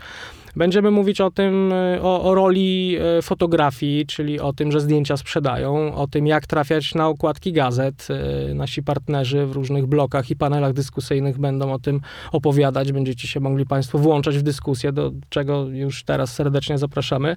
Będziemy 0.56 0.90
mówić 0.90 1.20
o 1.20 1.30
tym, 1.30 1.72
e, 1.72 2.02
o, 2.02 2.22
o 2.22 2.34
roli 2.34 2.96
e, 3.18 3.22
fotografii, 3.22 4.06
czyli 4.06 4.40
o 4.40 4.52
tym, 4.52 4.72
że 4.72 4.80
zdjęcia 4.80 5.16
sprzedają, 5.16 5.94
o 5.94 6.06
tym, 6.06 6.26
jak 6.26 6.46
trafiać 6.46 6.94
na 6.94 7.08
okładki 7.08 7.52
gazet. 7.52 8.08
E, 8.50 8.54
Nasi 8.54 8.82
partnerzy 8.82 9.46
w 9.46 9.52
różnych 9.52 9.86
blokach 9.86 10.30
i 10.30 10.36
panelach 10.36 10.72
dyskusyjnych 10.72 11.38
będą 11.38 11.72
o 11.72 11.78
tym 11.78 12.00
opowiadać. 12.32 12.92
Będziecie 12.92 13.28
się 13.28 13.40
mogli 13.40 13.66
Państwo 13.66 13.98
włączać 13.98 14.38
w 14.38 14.42
dyskusję, 14.42 14.92
do 14.92 15.12
czego 15.28 15.66
już 15.68 16.04
teraz 16.04 16.34
serdecznie 16.34 16.78
zapraszamy. 16.78 17.36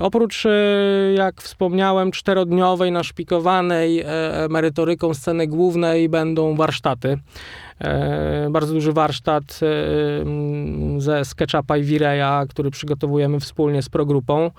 Oprócz, 0.00 0.44
jak 1.16 1.42
wspomniałem, 1.42 2.10
czterodniowej, 2.10 2.92
naszpikowanej 2.92 4.04
merytoryką 4.50 5.14
sceny 5.14 5.46
głównej 5.46 6.08
będą 6.08 6.56
warsztaty. 6.56 7.18
E, 7.80 8.48
bardzo 8.50 8.74
duży 8.74 8.92
warsztat 8.92 9.60
e, 9.62 10.20
mm, 10.22 11.00
ze 11.00 11.24
SketchUpa 11.24 11.76
i 11.76 11.82
Vireya, 11.82 12.46
który 12.48 12.70
przygotowujemy 12.70 13.40
wspólnie 13.40 13.82
z 13.82 13.88
Progrupą. 13.88 14.50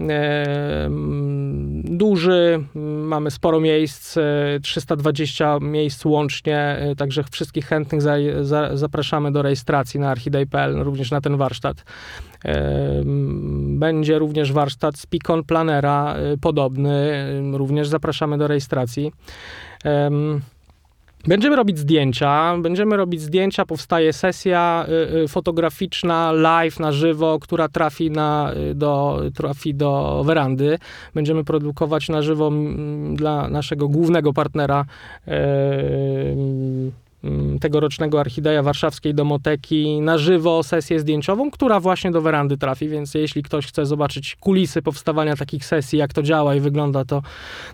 E, 0.00 0.84
mm, 0.86 1.96
Duży, 1.96 2.64
mm, 2.76 3.08
mamy 3.08 3.30
sporo 3.30 3.60
miejsc, 3.60 4.16
e, 4.16 4.22
320 4.62 5.58
miejsc 5.60 6.04
łącznie, 6.04 6.78
także 6.96 7.24
wszystkich 7.30 7.66
chętnych 7.66 8.02
za, 8.02 8.14
za, 8.40 8.76
zapraszamy 8.76 9.32
do 9.32 9.42
rejestracji 9.42 10.00
na 10.00 10.10
archiday.pl, 10.10 10.76
również 10.76 11.10
na 11.10 11.20
ten 11.20 11.36
warsztat. 11.36 11.84
Będzie 13.66 14.18
również 14.18 14.52
warsztat 14.52 14.96
Spikon 14.98 15.44
Planera 15.44 16.16
podobny, 16.40 17.26
również 17.52 17.88
zapraszamy 17.88 18.38
do 18.38 18.46
rejestracji. 18.46 19.12
Będziemy 21.26 21.56
robić 21.56 21.78
zdjęcia, 21.78 22.56
będziemy 22.58 22.96
robić 22.96 23.20
zdjęcia, 23.20 23.66
powstaje 23.66 24.12
sesja 24.12 24.86
y, 24.88 25.16
y, 25.24 25.28
fotograficzna 25.28 26.32
live 26.32 26.80
na 26.80 26.92
żywo, 26.92 27.38
która 27.38 27.68
trafi, 27.68 28.10
na, 28.10 28.52
y, 28.70 28.74
do, 28.74 29.20
trafi 29.34 29.74
do 29.74 30.22
werandy. 30.26 30.78
Będziemy 31.14 31.44
produkować 31.44 32.08
na 32.08 32.22
żywo 32.22 32.52
dla 33.14 33.48
naszego 33.48 33.88
głównego 33.88 34.32
partnera 34.32 34.84
Mm, 35.26 36.92
tegorocznego 37.60 38.18
Orchideja 38.18 38.62
Warszawskiej 38.62 39.14
Domoteki 39.14 40.00
na 40.00 40.18
żywo 40.18 40.62
sesję 40.62 41.00
zdjęciową, 41.00 41.50
która 41.50 41.80
właśnie 41.80 42.10
do 42.10 42.22
werandy 42.22 42.56
trafi, 42.56 42.88
więc 42.88 43.14
jeśli 43.14 43.42
ktoś 43.42 43.66
chce 43.66 43.86
zobaczyć 43.86 44.36
kulisy 44.40 44.82
powstawania 44.82 45.36
takich 45.36 45.64
sesji, 45.64 45.98
jak 45.98 46.12
to 46.12 46.22
działa 46.22 46.54
i 46.54 46.60
wygląda, 46.60 47.04
to, 47.04 47.22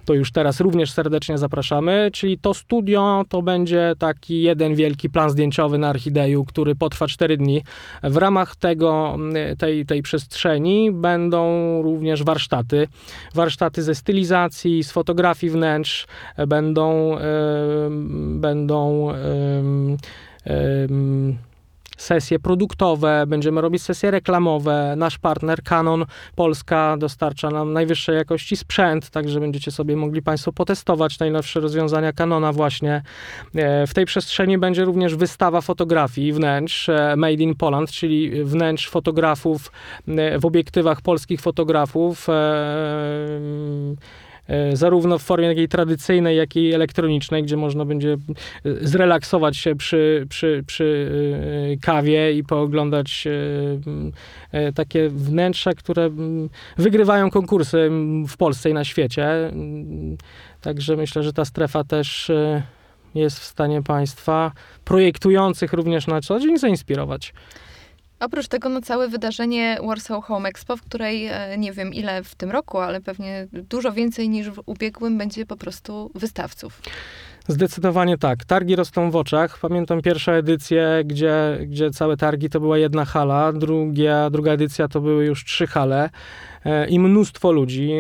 to 0.05 0.15
już 0.15 0.33
teraz 0.33 0.61
również 0.61 0.91
serdecznie 0.91 1.39
zapraszamy. 1.39 2.11
Czyli 2.13 2.39
to 2.39 2.55
studio 2.55 3.25
to 3.29 3.43
będzie 3.43 3.93
taki 3.99 4.43
jeden 4.43 4.75
wielki 4.75 5.11
plan 5.11 5.31
zdjęciowy 5.31 5.79
na 5.79 5.91
Orchideju, 5.91 6.45
który 6.45 6.75
potrwa 6.75 7.07
4 7.07 7.37
dni. 7.37 7.63
W 8.03 8.17
ramach 8.17 8.57
tego, 8.57 9.13
mm, 9.15 9.57
tej, 9.57 9.87
tej 9.87 10.03
przestrzeni 10.03 10.93
będą 10.93 11.43
również 11.83 12.23
warsztaty. 12.23 12.89
Warsztaty 13.35 13.83
ze 13.83 13.95
stylizacji, 13.95 14.85
z 14.85 14.93
fotografii 14.93 15.53
wnętrz, 15.53 16.07
będą, 16.47 17.11
yy, 17.11 17.19
będą 18.41 19.09
yy, 19.09 19.42
sesje 22.03 22.39
produktowe, 22.39 23.25
będziemy 23.27 23.61
robić 23.61 23.83
sesje 23.83 24.11
reklamowe. 24.11 24.95
Nasz 24.97 25.19
partner 25.19 25.63
Canon 25.63 26.05
Polska 26.37 26.97
dostarcza 26.97 27.51
nam 27.51 27.73
najwyższej 27.73 28.17
jakości 28.17 28.57
sprzęt, 28.57 29.11
także 29.11 29.41
będziecie 29.41 29.71
sobie 29.71 29.97
mogli 29.97 30.23
Państwo 30.23 30.53
potestować 30.53 31.19
najnowsze 31.19 31.61
rozwiązania 31.61 32.13
Canona 32.13 32.53
właśnie. 32.53 33.03
E, 33.55 33.87
w 33.87 33.95
tej 33.95 34.07
przestrzeni 34.07 34.59
będzie 34.59 34.85
również 34.85 35.17
wystawa 35.17 35.61
fotografii 35.61 36.33
wnętrz 36.33 36.89
e, 36.89 37.15
Made 37.17 37.33
in 37.33 37.55
Poland, 37.55 37.91
czyli 37.91 38.45
wnętrz 38.45 38.89
fotografów 38.89 39.73
w 40.41 40.45
obiektywach 40.45 41.01
polskich 41.01 41.41
fotografów 41.41 42.29
E, 42.29 42.33
zarówno 44.73 45.19
w 45.19 45.23
formie 45.23 45.49
takiej 45.49 45.69
tradycyjnej, 45.69 46.37
jak 46.37 46.57
i 46.57 46.73
elektronicznej, 46.73 47.43
gdzie 47.43 47.57
można 47.57 47.85
będzie 47.85 48.13
e, 48.13 48.19
zrelaksować 48.65 49.57
się 49.57 49.77
przy, 49.77 50.27
przy, 50.29 50.65
przy 50.67 51.11
e, 51.73 51.77
kawie 51.77 52.33
i 52.33 52.45
pooglądać 52.45 53.29
takie 54.75 55.09
wnętrza, 55.09 55.75
które 55.75 56.11
wygrywają 56.79 57.31
konkursy 57.31 57.91
w 58.29 58.37
Polsce 58.37 58.71
i 58.71 58.75
na 58.75 58.85
świecie. 58.85 59.29
Także 60.61 60.97
myślę, 60.97 61.23
że 61.23 61.33
ta 61.33 61.45
strefa 61.45 61.85
też 61.85 62.31
jest 63.15 63.39
w 63.39 63.45
stanie 63.45 63.83
państwa 63.83 64.53
projektujących 64.85 65.73
również 65.73 66.07
na 66.07 66.21
co 66.21 66.41
dzień 66.41 66.59
zainspirować. 66.59 67.35
Oprócz 68.23 68.49
tego 68.49 68.69
no, 68.69 68.81
całe 68.81 69.09
wydarzenie 69.09 69.79
Warsaw 69.87 70.25
Home 70.25 70.49
Expo, 70.49 70.77
w 70.77 70.83
której 70.83 71.27
e, 71.27 71.59
nie 71.59 71.73
wiem 71.73 71.95
ile 71.95 72.25
w 72.25 72.35
tym 72.35 72.51
roku, 72.51 72.79
ale 72.79 73.01
pewnie 73.01 73.49
dużo 73.53 73.93
więcej 73.93 74.29
niż 74.29 74.51
w 74.51 74.63
ubiegłym 74.67 75.19
będzie 75.19 75.47
po 75.47 75.57
prostu 75.57 76.11
wystawców. 76.15 76.83
Zdecydowanie 77.49 78.19
tak. 78.19 78.45
Targi 78.45 78.77
rosną 78.77 79.11
w 79.11 79.17
oczach. 79.17 79.59
Pamiętam 79.59 80.03
pierwszą 80.03 80.33
edycję, 80.33 81.03
gdzie, 81.05 81.59
gdzie 81.67 81.91
całe 81.91 82.17
targi 82.17 82.51
to 82.51 82.61
była 82.61 82.79
jedna 82.79 83.05
hala, 83.05 83.53
druga, 83.53 84.31
druga 84.31 84.53
edycja 84.53 84.89
to 84.89 85.01
były 85.01 85.25
już 85.25 85.45
trzy 85.45 85.67
hale 85.67 86.11
e, 86.65 86.89
i 86.89 86.99
mnóstwo 86.99 87.53
ludzi. 87.53 87.91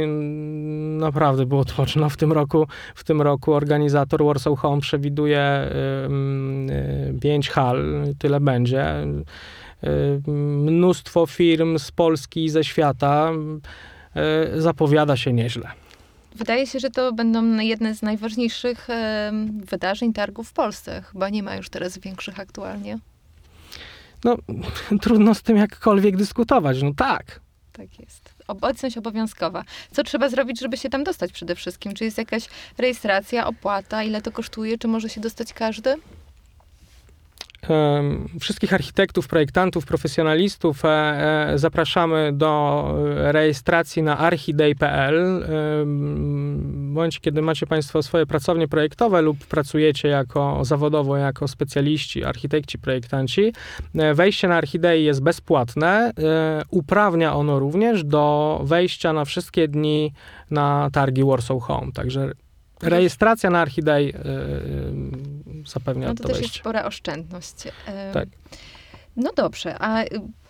Naprawdę 0.98 1.46
było 1.46 1.64
tłoczno 1.64 2.08
w 2.08 2.16
tym 2.16 2.32
roku. 2.32 2.66
W 2.94 3.04
tym 3.04 3.22
roku 3.22 3.52
organizator 3.52 4.24
Warsaw 4.24 4.58
Home 4.58 4.80
przewiduje 4.80 5.68
y, 7.10 7.20
pięć 7.20 7.50
hal, 7.50 8.04
tyle 8.18 8.40
będzie. 8.40 8.84
Y, 9.84 10.30
mnóstwo 10.30 11.26
firm 11.26 11.78
z 11.78 11.90
Polski 11.90 12.44
i 12.44 12.50
ze 12.50 12.64
świata 12.64 13.32
y, 14.56 14.60
zapowiada 14.60 15.16
się 15.16 15.32
nieźle. 15.32 15.70
Wydaje 16.36 16.66
się, 16.66 16.80
że 16.80 16.90
to 16.90 17.12
będą 17.12 17.58
jedne 17.58 17.94
z 17.94 18.02
najważniejszych 18.02 18.88
wydarzeń 19.64 20.12
targów 20.12 20.48
w 20.48 20.52
Polsce. 20.52 21.02
Chyba 21.02 21.28
nie 21.28 21.42
ma 21.42 21.56
już 21.56 21.68
teraz 21.68 21.98
większych 21.98 22.40
aktualnie. 22.40 22.98
No, 24.24 24.36
trudno 25.02 25.34
z 25.34 25.42
tym 25.42 25.56
jakkolwiek 25.56 26.16
dyskutować. 26.16 26.82
No 26.82 26.94
tak. 26.96 27.40
Tak 27.72 28.00
jest. 28.00 28.34
Obecność 28.48 28.98
obowiązkowa. 28.98 29.64
Co 29.92 30.02
trzeba 30.02 30.28
zrobić, 30.28 30.60
żeby 30.60 30.76
się 30.76 30.88
tam 30.88 31.04
dostać 31.04 31.32
przede 31.32 31.54
wszystkim? 31.54 31.94
Czy 31.94 32.04
jest 32.04 32.18
jakaś 32.18 32.48
rejestracja, 32.78 33.46
opłata, 33.46 34.02
ile 34.02 34.22
to 34.22 34.32
kosztuje? 34.32 34.78
Czy 34.78 34.88
może 34.88 35.08
się 35.08 35.20
dostać 35.20 35.52
każdy? 35.52 35.94
Wszystkich 38.40 38.74
architektów, 38.74 39.28
projektantów, 39.28 39.86
profesjonalistów 39.86 40.84
e, 40.84 40.88
e, 40.88 41.58
zapraszamy 41.58 42.32
do 42.32 42.84
rejestracji 43.16 44.02
na 44.02 44.18
archiday.pl. 44.18 45.44
Bądź 46.92 47.20
kiedy 47.20 47.42
macie 47.42 47.66
Państwo 47.66 48.02
swoje 48.02 48.26
pracownie 48.26 48.68
projektowe 48.68 49.22
lub 49.22 49.46
pracujecie 49.46 50.08
jako 50.08 50.64
zawodowo, 50.64 51.16
jako 51.16 51.48
specjaliści, 51.48 52.24
architekci, 52.24 52.78
projektanci. 52.78 53.52
E, 53.94 54.14
wejście 54.14 54.48
na 54.48 54.56
Archiday 54.56 55.00
jest 55.00 55.22
bezpłatne. 55.22 56.12
Uprawnia 56.70 57.34
ono 57.34 57.58
również 57.58 58.04
do 58.04 58.60
wejścia 58.64 59.12
na 59.12 59.24
wszystkie 59.24 59.68
dni 59.68 60.12
na 60.50 60.90
targi 60.92 61.24
Warsaw 61.24 61.62
Home. 61.62 61.92
Także 61.92 62.32
rejestracja 62.82 63.50
na 63.50 63.60
Archiday 63.60 64.04
yy, 64.04 64.12
zapewnia 65.66 66.08
no 66.08 66.14
to, 66.14 66.22
to 66.22 66.28
też 66.28 66.36
wejście. 66.36 66.52
jest 66.52 66.60
spora 66.60 66.84
oszczędność. 66.84 67.54
Tak. 68.12 68.28
No 69.16 69.30
dobrze, 69.36 69.78
a 69.78 70.02
y, 70.02 70.08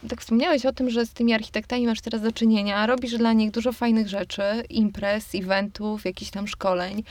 tak 0.09 0.21
wspomniałeś 0.21 0.67
o 0.67 0.73
tym, 0.73 0.91
że 0.91 1.07
z 1.07 1.13
tymi 1.13 1.35
architektami 1.35 1.87
masz 1.87 2.01
teraz 2.01 2.23
do 2.23 2.33
czynienia, 2.33 2.87
robisz 2.87 3.19
dla 3.19 3.33
nich 3.33 3.51
dużo 3.51 3.73
fajnych 3.73 4.09
rzeczy, 4.09 4.43
imprez, 4.69 5.35
eventów, 5.35 6.05
jakichś 6.05 6.31
tam 6.31 6.49
szkoleń. 6.49 7.03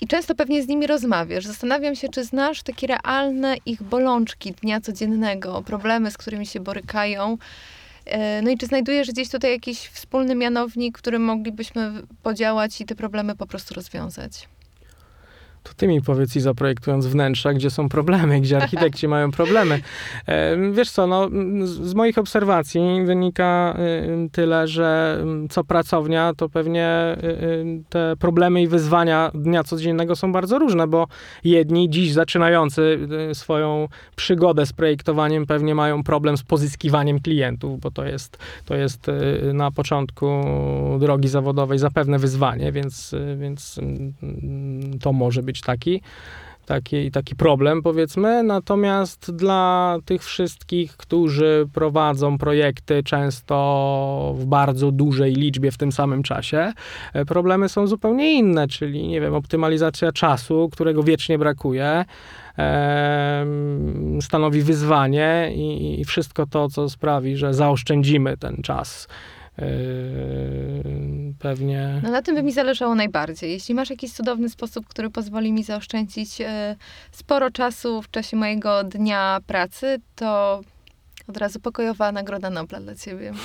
I 0.00 0.06
często 0.06 0.34
pewnie 0.34 0.62
z 0.62 0.68
nimi 0.68 0.86
rozmawiasz. 0.86 1.46
Zastanawiam 1.46 1.96
się, 1.96 2.08
czy 2.08 2.24
znasz 2.24 2.62
takie 2.62 2.86
realne 2.86 3.56
ich 3.66 3.82
bolączki 3.82 4.52
dnia 4.52 4.80
codziennego, 4.80 5.62
problemy, 5.62 6.10
z 6.10 6.18
którymi 6.18 6.46
się 6.46 6.60
borykają. 6.60 7.38
E, 8.06 8.42
no 8.42 8.50
i 8.50 8.58
czy 8.58 8.66
znajdujesz 8.66 9.08
gdzieś 9.08 9.28
tutaj 9.28 9.50
jakiś 9.50 9.78
wspólny 9.78 10.34
mianownik, 10.34 10.98
którym 10.98 11.24
moglibyśmy 11.24 11.92
podziałać 12.22 12.80
i 12.80 12.84
te 12.84 12.94
problemy 12.94 13.36
po 13.36 13.46
prostu 13.46 13.74
rozwiązać? 13.74 14.48
To 15.68 15.74
ty 15.76 15.88
mi 15.88 16.02
powiedz 16.02 16.36
i 16.36 16.40
zaprojektując 16.40 17.06
wnętrza, 17.06 17.52
gdzie 17.54 17.70
są 17.70 17.88
problemy, 17.88 18.40
gdzie 18.40 18.56
architekci 18.56 19.08
mają 19.08 19.30
problemy. 19.30 19.80
E, 20.26 20.56
wiesz 20.72 20.90
co, 20.90 21.06
no, 21.06 21.28
z 21.64 21.94
moich 21.94 22.18
obserwacji 22.18 22.80
wynika 23.04 23.76
y, 24.26 24.30
tyle, 24.30 24.68
że 24.68 25.18
co 25.50 25.64
pracownia, 25.64 26.32
to 26.36 26.48
pewnie 26.48 27.16
y, 27.22 27.26
y, 27.26 27.82
te 27.88 28.14
problemy 28.18 28.62
i 28.62 28.66
wyzwania 28.66 29.30
dnia 29.34 29.64
codziennego 29.64 30.16
są 30.16 30.32
bardzo 30.32 30.58
różne, 30.58 30.86
bo 30.86 31.06
jedni 31.44 31.90
dziś 31.90 32.12
zaczynający 32.12 33.08
swoją 33.32 33.88
przygodę 34.16 34.66
z 34.66 34.72
projektowaniem 34.72 35.46
pewnie 35.46 35.74
mają 35.74 36.02
problem 36.02 36.36
z 36.36 36.42
pozyskiwaniem 36.42 37.20
klientów, 37.20 37.80
bo 37.80 37.90
to 37.90 38.04
jest, 38.04 38.38
to 38.64 38.76
jest 38.76 39.06
na 39.52 39.70
początku 39.70 40.44
drogi 41.00 41.28
zawodowej 41.28 41.78
zapewne 41.78 42.18
wyzwanie, 42.18 42.72
więc, 42.72 43.14
więc 43.38 43.78
mm, 43.78 44.98
to 45.00 45.12
może 45.12 45.42
być 45.42 45.57
taki, 45.60 46.00
taki, 46.66 47.10
taki 47.10 47.36
problem, 47.36 47.82
powiedzmy. 47.82 48.42
Natomiast 48.42 49.36
dla 49.36 49.96
tych 50.04 50.24
wszystkich, 50.24 50.96
którzy 50.96 51.68
prowadzą 51.72 52.38
projekty 52.38 53.02
często 53.02 54.34
w 54.36 54.46
bardzo 54.46 54.92
dużej 54.92 55.34
liczbie 55.34 55.70
w 55.70 55.78
tym 55.78 55.92
samym 55.92 56.22
czasie, 56.22 56.72
e, 57.12 57.24
problemy 57.24 57.68
są 57.68 57.86
zupełnie 57.86 58.32
inne, 58.32 58.68
czyli, 58.68 59.08
nie 59.08 59.20
wiem, 59.20 59.34
optymalizacja 59.34 60.12
czasu, 60.12 60.68
którego 60.72 61.02
wiecznie 61.02 61.38
brakuje. 61.38 62.04
stanowi 64.20 64.62
wyzwanie 64.62 65.50
i, 65.54 66.00
i 66.00 66.04
wszystko 66.04 66.46
to, 66.46 66.68
co 66.68 66.88
sprawi, 66.88 67.36
że 67.36 67.54
zaoszczędzimy 67.54 68.36
ten 68.36 68.56
czas 68.62 69.08
Yy, 69.58 70.82
pewnie. 71.38 72.00
No 72.02 72.10
na 72.10 72.22
tym 72.22 72.34
by 72.34 72.42
mi 72.42 72.52
zależało 72.52 72.94
najbardziej. 72.94 73.50
Jeśli 73.50 73.74
masz 73.74 73.90
jakiś 73.90 74.12
cudowny 74.12 74.48
sposób, 74.48 74.86
który 74.86 75.10
pozwoli 75.10 75.52
mi 75.52 75.64
zaoszczędzić 75.64 76.40
e, 76.40 76.76
sporo 77.12 77.50
czasu 77.50 78.02
w 78.02 78.10
czasie 78.10 78.36
mojego 78.36 78.84
dnia 78.84 79.38
pracy, 79.46 80.00
to 80.16 80.60
od 81.28 81.36
razu 81.36 81.60
pokojowa 81.60 82.12
nagroda 82.12 82.50
Nobla 82.50 82.80
dla 82.80 82.94
ciebie. 82.94 83.32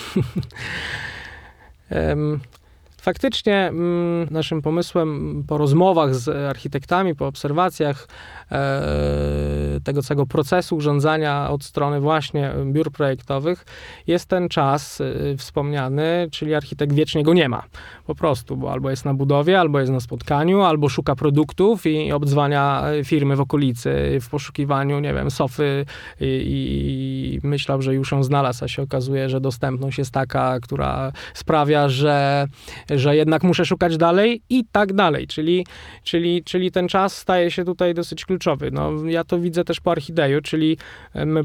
faktycznie 3.04 3.68
mm, 3.68 4.28
naszym 4.32 4.62
pomysłem 4.62 5.44
po 5.48 5.58
rozmowach 5.58 6.16
z 6.16 6.30
architektami, 6.50 7.16
po 7.16 7.28
obserwacjach 7.28 8.08
e, 8.52 9.80
tego 9.84 10.02
całego 10.02 10.26
procesu 10.26 10.76
urządzania 10.76 11.50
od 11.50 11.64
strony 11.64 12.00
właśnie 12.00 12.54
biur 12.66 12.92
projektowych 12.92 13.66
jest 14.08 14.26
ten 14.26 14.50
czas 14.50 15.02
e, 15.02 15.38
wspomniany, 15.38 16.28
czyli 16.32 16.56
architekt 16.56 16.94
wiecznie 16.94 17.24
go 17.24 17.34
nie 17.34 17.50
ma. 17.50 17.64
Po 18.06 18.16
prostu, 18.16 18.58
bo 18.58 18.72
albo 18.72 18.90
jest 18.90 19.06
na 19.06 19.14
budowie, 19.14 19.60
albo 19.60 19.80
jest 19.80 19.92
na 19.92 20.00
spotkaniu, 20.00 20.62
albo 20.62 20.90
szuka 20.90 21.16
produktów 21.16 21.86
i 21.86 22.12
obdzwania 22.12 22.84
firmy 23.04 23.36
w 23.36 23.42
okolicy 23.42 24.18
w 24.22 24.30
poszukiwaniu, 24.30 25.00
nie 25.00 25.14
wiem, 25.14 25.32
sofy 25.32 25.86
i, 26.22 27.40
i 27.44 27.48
myślał, 27.48 27.82
że 27.82 27.94
już 27.94 28.12
ją 28.12 28.24
znalazł, 28.24 28.66
a 28.66 28.68
się 28.68 28.82
okazuje, 28.82 29.30
że 29.30 29.42
dostępność 29.42 29.98
jest 29.98 30.12
taka, 30.12 30.60
która 30.60 31.12
sprawia, 31.34 31.90
że, 31.90 32.48
że 32.96 33.16
jednak 33.16 33.44
muszę 33.44 33.66
szukać 33.66 33.98
dalej 33.98 34.42
i 34.50 34.66
tak 34.72 34.94
dalej. 34.94 35.28
Czyli, 35.28 35.66
czyli, 36.04 36.44
czyli 36.44 36.72
ten 36.72 36.88
czas 36.88 37.18
staje 37.18 37.52
się 37.52 37.66
tutaj 37.66 37.94
dosyć 37.94 38.26
kluczowy. 38.26 38.72
No, 38.72 38.92
ja 39.06 39.24
to 39.24 39.40
widzę 39.40 39.64
też 39.64 39.80
po 39.80 39.92
Archideju, 39.92 40.42
czyli 40.42 40.78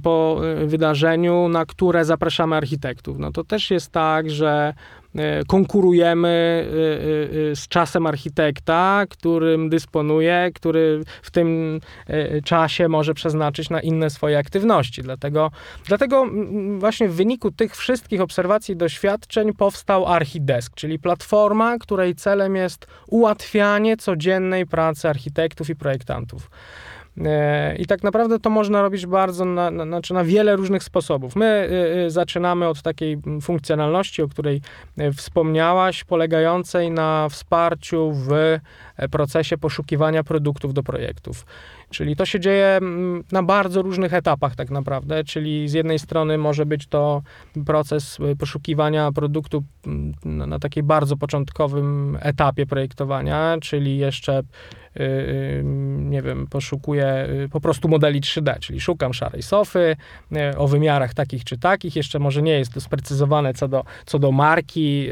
po 0.03 0.41
wydarzeniu, 0.65 1.49
na 1.49 1.67
które 1.67 2.05
zapraszamy 2.05 2.57
architektów. 2.57 3.19
No 3.19 3.33
to 3.33 3.45
też 3.45 3.71
jest 3.71 3.93
tak, 3.93 4.31
że 4.31 4.75
konkurujemy 5.47 6.29
e, 6.29 7.51
e, 7.51 7.57
z 7.57 7.69
czasem 7.69 8.07
architekta, 8.07 9.05
którym 9.11 9.69
dysponuje, 9.69 10.51
który 10.55 11.03
w 11.23 11.31
tym 11.31 11.81
czasie 12.45 12.89
może 12.89 13.15
przeznaczyć 13.15 13.71
na 13.71 13.81
inne 13.81 14.11
swoje 14.11 14.39
aktywności. 14.39 15.03
Dlatego, 15.03 15.51
dlatego 15.87 16.27
właśnie 16.79 17.09
w 17.09 17.15
wyniku 17.15 17.51
tych 17.51 17.77
wszystkich 17.77 18.21
obserwacji 18.21 18.73
i 18.73 18.77
doświadczeń 18.77 19.53
powstał 19.53 20.07
Archidesk, 20.07 20.75
czyli 20.75 20.99
platforma, 20.99 21.79
której 21.79 22.15
celem 22.15 22.57
jest 22.57 22.87
ułatwianie 23.07 23.97
codziennej 23.97 24.67
pracy 24.67 25.09
architektów 25.09 25.71
i 25.71 25.77
projektantów. 25.77 26.51
E, 27.25 27.77
I 27.77 27.87
tak 27.87 28.03
naprawdę 28.03 28.39
to 28.39 28.51
można 28.51 28.83
robić 28.83 29.07
bardzo 29.07 29.45
na, 29.45 29.71
na, 29.71 29.85
znaczy 29.85 30.15
na 30.15 30.25
wiele 30.25 30.57
różnych 30.57 30.83
sposobów. 30.83 31.37
My 31.37 31.69
y, 31.71 32.05
y, 32.07 32.11
zaczynamy 32.11 32.69
od 32.69 32.83
takiej 32.83 33.19
funkcjonalności, 33.43 34.23
o 34.23 34.29
której 34.29 34.61
y, 35.01 35.13
wspomniałaś, 35.13 36.05
polegającej 36.05 36.91
na 36.91 37.29
wsparciu 37.29 38.13
w 38.13 38.33
e, 38.33 38.61
procesie 39.11 39.59
poszukiwania 39.59 40.25
produktów 40.25 40.75
do 40.75 40.83
projektów. 40.83 41.47
Czyli 41.91 42.17
to 42.17 42.27
się 42.27 42.41
dzieje 42.41 42.67
mm, 42.67 43.25
na 43.33 43.43
bardzo 43.43 43.83
różnych 43.83 44.15
etapach 44.15 44.57
tak 44.57 44.71
naprawdę, 44.71 45.25
czyli 45.25 45.69
z 45.69 45.73
jednej 45.73 45.99
strony 45.99 46.39
może 46.39 46.67
być 46.67 46.87
to 46.87 47.23
proces 47.67 48.19
y, 48.21 48.37
poszukiwania 48.37 49.13
produktu 49.13 49.65
mm, 49.87 50.15
na 50.49 50.59
takiej 50.59 50.83
bardzo 50.83 51.17
początkowym 51.17 52.19
etapie 52.21 52.67
projektowania, 52.67 53.57
czyli 53.61 53.99
jeszcze 53.99 54.39
y, 54.39 55.03
y, 55.03 55.63
nie 55.99 56.23
wiem, 56.23 56.47
poszukuję 56.47 57.29
po 57.53 57.61
prostu 57.61 57.89
modeli 57.89 58.21
3D, 58.21 58.59
czyli 58.59 58.81
szukam 58.81 59.15
szarej 59.15 59.43
sofy 59.43 59.97
o 60.57 60.69
wymiarach 60.69 61.15
takich 61.15 61.45
czy 61.45 61.59
takich, 61.59 61.97
jeszcze 61.97 62.19
może 62.19 62.43
nie 62.43 62.53
jest 62.53 62.73
to 62.73 62.81
sprecyzowane 62.81 63.55
co 63.55 63.69
do, 63.69 63.85
co 64.07 64.19
do 64.19 64.33
marki, 64.33 65.09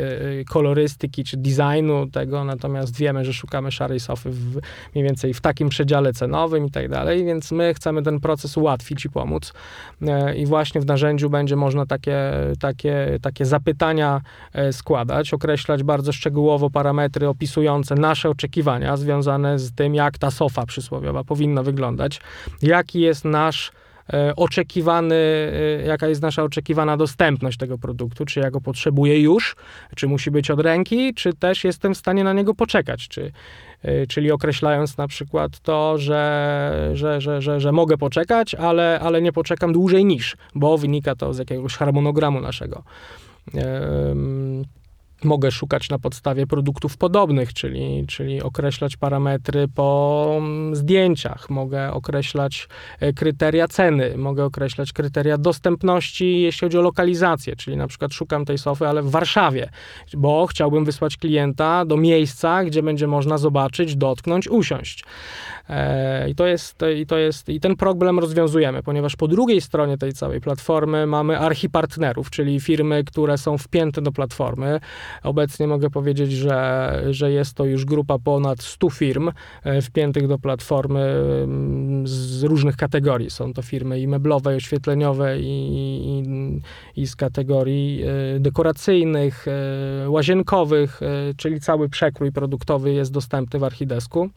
kolorystyki 0.48 1.24
czy 1.24 1.36
designu 1.36 2.06
tego, 2.06 2.44
natomiast 2.44 2.98
wiemy, 2.98 3.24
że 3.24 3.32
szukamy 3.32 3.72
szarej 3.72 4.00
sofy 4.00 4.30
w, 4.30 4.60
mniej 4.94 5.04
więcej 5.04 5.34
w 5.34 5.40
takim 5.40 5.68
przedziale 5.68 6.12
cenowym 6.12 6.65
i 6.66 6.70
tak 6.70 6.88
dalej, 6.88 7.24
więc 7.24 7.52
my 7.52 7.74
chcemy 7.74 8.02
ten 8.02 8.20
proces 8.20 8.56
ułatwić 8.56 9.04
i 9.04 9.10
pomóc. 9.10 9.52
E, 10.02 10.36
I 10.36 10.46
właśnie 10.46 10.80
w 10.80 10.86
narzędziu 10.86 11.30
będzie 11.30 11.56
można 11.56 11.86
takie, 11.86 12.32
takie, 12.60 13.18
takie 13.22 13.44
zapytania 13.44 14.20
e, 14.52 14.72
składać, 14.72 15.34
określać 15.34 15.82
bardzo 15.82 16.12
szczegółowo 16.12 16.70
parametry 16.70 17.28
opisujące 17.28 17.94
nasze 17.94 18.30
oczekiwania 18.30 18.96
związane 18.96 19.58
z 19.58 19.72
tym, 19.72 19.94
jak 19.94 20.18
ta 20.18 20.30
sofa 20.30 20.66
przysłowiowa 20.66 21.24
powinna 21.24 21.62
wyglądać, 21.62 22.20
jaki 22.62 23.00
jest 23.00 23.24
nasz 23.24 23.72
e, 24.12 24.36
oczekiwany, 24.36 25.16
jaka 25.86 26.08
jest 26.08 26.22
nasza 26.22 26.42
oczekiwana 26.42 26.96
dostępność 26.96 27.58
tego 27.58 27.78
produktu, 27.78 28.24
czy 28.24 28.40
ja 28.40 28.50
go 28.50 28.60
potrzebuję 28.60 29.20
już, 29.20 29.56
czy 29.96 30.06
musi 30.06 30.30
być 30.30 30.50
od 30.50 30.60
ręki, 30.60 31.14
czy 31.14 31.32
też 31.32 31.64
jestem 31.64 31.94
w 31.94 31.98
stanie 31.98 32.24
na 32.24 32.32
niego 32.32 32.54
poczekać, 32.54 33.08
czy, 33.08 33.32
czyli 34.08 34.32
określając 34.32 34.96
na 34.96 35.08
przykład 35.08 35.60
to, 35.60 35.98
że, 35.98 36.90
że, 36.94 37.20
że, 37.20 37.42
że, 37.42 37.60
że 37.60 37.72
mogę 37.72 37.98
poczekać, 37.98 38.54
ale, 38.54 39.00
ale 39.02 39.22
nie 39.22 39.32
poczekam 39.32 39.72
dłużej 39.72 40.04
niż, 40.04 40.36
bo 40.54 40.78
wynika 40.78 41.14
to 41.14 41.34
z 41.34 41.38
jakiegoś 41.38 41.76
harmonogramu 41.76 42.40
naszego. 42.40 42.82
Mogę 45.24 45.50
szukać 45.50 45.90
na 45.90 45.98
podstawie 45.98 46.46
produktów 46.46 46.96
podobnych, 46.96 47.54
czyli, 47.54 48.04
czyli 48.08 48.42
określać 48.42 48.96
parametry 48.96 49.68
po 49.68 50.34
mm, 50.38 50.76
zdjęciach, 50.76 51.50
mogę 51.50 51.92
określać 51.92 52.68
e, 53.00 53.12
kryteria 53.12 53.68
ceny, 53.68 54.16
mogę 54.16 54.44
określać 54.44 54.92
kryteria 54.92 55.38
dostępności, 55.38 56.40
jeśli 56.40 56.60
chodzi 56.66 56.78
o 56.78 56.82
lokalizację, 56.82 57.56
czyli 57.56 57.76
na 57.76 57.86
przykład 57.86 58.14
szukam 58.14 58.44
tej 58.44 58.58
sofy, 58.58 58.88
ale 58.88 59.02
w 59.02 59.10
Warszawie, 59.10 59.70
bo 60.16 60.46
chciałbym 60.46 60.84
wysłać 60.84 61.16
klienta 61.16 61.84
do 61.84 61.96
miejsca, 61.96 62.64
gdzie 62.64 62.82
będzie 62.82 63.06
można 63.06 63.38
zobaczyć, 63.38 63.96
dotknąć, 63.96 64.48
usiąść. 64.48 65.04
E, 65.68 66.30
I 66.30 66.34
to 66.34 66.46
jest, 66.46 66.80
i 66.96 67.06
to 67.06 67.18
jest, 67.18 67.48
i 67.48 67.60
ten 67.60 67.76
problem 67.76 68.18
rozwiązujemy, 68.18 68.82
ponieważ 68.82 69.16
po 69.16 69.28
drugiej 69.28 69.60
stronie 69.60 69.98
tej 69.98 70.12
całej 70.12 70.40
platformy 70.40 71.06
mamy 71.06 71.38
archipartnerów, 71.38 72.30
czyli 72.30 72.60
firmy, 72.60 73.04
które 73.04 73.38
są 73.38 73.58
wpięte 73.58 74.02
do 74.02 74.12
platformy. 74.12 74.80
Obecnie 75.22 75.66
mogę 75.66 75.90
powiedzieć, 75.90 76.32
że, 76.32 77.02
że 77.10 77.30
jest 77.30 77.54
to 77.54 77.64
już 77.64 77.84
grupa 77.84 78.18
ponad 78.18 78.62
100 78.62 78.90
firm 78.90 79.30
e, 79.64 79.82
wpiętych 79.82 80.28
do 80.28 80.38
platformy 80.38 81.22
z 82.04 82.42
różnych 82.42 82.76
kategorii. 82.76 83.30
Są 83.30 83.52
to 83.52 83.62
firmy 83.62 84.00
i 84.00 84.08
meblowe, 84.08 84.54
i 84.54 84.56
oświetleniowe, 84.56 85.40
i, 85.40 85.42
i, 85.46 87.02
i 87.02 87.06
z 87.06 87.16
kategorii 87.16 88.02
e, 88.02 88.40
dekoracyjnych, 88.40 89.46
łazienkowych, 90.06 91.00
czyli 91.36 91.60
cały 91.60 91.88
przekrój 91.88 92.32
produktowy 92.32 92.92
jest 92.92 93.12
dostępny 93.12 93.58
w 93.58 93.64
Archidesku. 93.64 94.30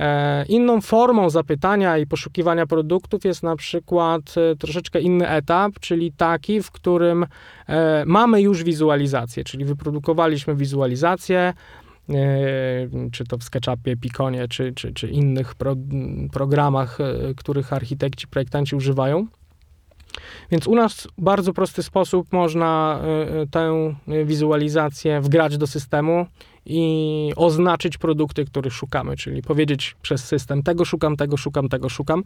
E, 0.00 0.44
inną 0.48 0.80
formą 0.80 1.30
zapytania 1.30 1.98
i 1.98 2.06
poszukiwania 2.06 2.66
produktów 2.66 3.24
jest 3.24 3.42
na 3.42 3.56
przykład 3.56 4.22
e, 4.36 4.56
troszeczkę 4.56 5.00
inny 5.00 5.28
etap, 5.28 5.72
czyli 5.80 6.12
taki, 6.12 6.62
w 6.62 6.70
którym 6.70 7.26
e, 7.68 8.04
mamy 8.06 8.42
już 8.42 8.64
wizualizację, 8.64 9.44
czyli 9.44 9.64
wyprodukowaliśmy 9.64 10.54
wizualizację, 10.54 11.52
czy 13.12 13.24
to 13.24 13.38
w 13.38 13.44
SketchUpie, 13.44 13.96
Piconie, 13.96 14.48
czy, 14.48 14.72
czy, 14.72 14.92
czy 14.92 15.08
innych 15.08 15.54
pro, 15.54 15.76
programach, 16.32 16.98
których 17.36 17.72
architekci, 17.72 18.28
projektanci 18.28 18.76
używają. 18.76 19.26
Więc 20.50 20.66
u 20.66 20.74
nas 20.74 21.08
w 21.18 21.22
bardzo 21.22 21.52
prosty 21.52 21.82
sposób 21.82 22.32
można 22.32 23.00
tę 23.50 23.94
wizualizację 24.24 25.20
wgrać 25.20 25.58
do 25.58 25.66
systemu 25.66 26.26
i 26.66 27.32
oznaczyć 27.36 27.98
produkty, 27.98 28.44
których 28.44 28.72
szukamy, 28.72 29.16
czyli 29.16 29.42
powiedzieć 29.42 29.96
przez 30.02 30.24
system 30.24 30.62
tego 30.62 30.84
szukam, 30.84 31.16
tego 31.16 31.36
szukam, 31.36 31.68
tego 31.68 31.88
szukam, 31.88 32.24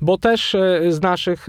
bo 0.00 0.18
też 0.18 0.54
e, 0.54 0.92
z 0.92 1.00
naszych 1.00 1.46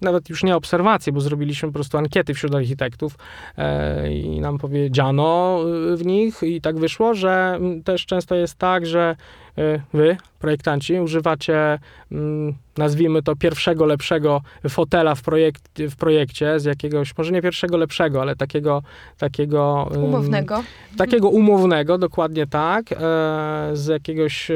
nawet 0.00 0.30
już 0.30 0.44
nie 0.44 0.56
obserwacje, 0.56 1.12
bo 1.12 1.20
zrobiliśmy 1.20 1.68
po 1.68 1.72
prostu 1.72 1.98
ankiety 1.98 2.34
wśród 2.34 2.54
architektów 2.54 3.14
e, 3.58 4.12
i 4.12 4.40
nam 4.40 4.58
powiedziano 4.58 5.58
w 5.96 6.06
nich 6.06 6.42
i 6.42 6.60
tak 6.60 6.78
wyszło, 6.78 7.14
że 7.14 7.60
też 7.84 8.06
często 8.06 8.34
jest 8.34 8.54
tak, 8.54 8.86
że 8.86 9.16
e, 9.58 9.80
wy, 9.92 10.16
projektanci, 10.38 11.00
używacie, 11.00 11.78
m, 12.12 12.54
nazwijmy 12.76 13.22
to, 13.22 13.36
pierwszego 13.36 13.86
lepszego 13.86 14.40
fotela 14.68 15.14
w, 15.14 15.22
projekt, 15.22 15.82
w 15.90 15.96
projekcie, 15.96 16.60
z 16.60 16.64
jakiegoś, 16.64 17.16
może 17.18 17.32
nie 17.32 17.42
pierwszego 17.42 17.76
lepszego, 17.76 18.22
ale 18.22 18.36
takiego... 18.36 18.82
takiego 19.18 19.90
umownego. 19.96 20.62
Takiego 20.96 21.28
umownego, 21.28 21.98
dokładnie 21.98 22.46
tak, 22.46 22.92
e, 22.92 22.96
z 23.72 23.86
jakiegoś 23.86 24.50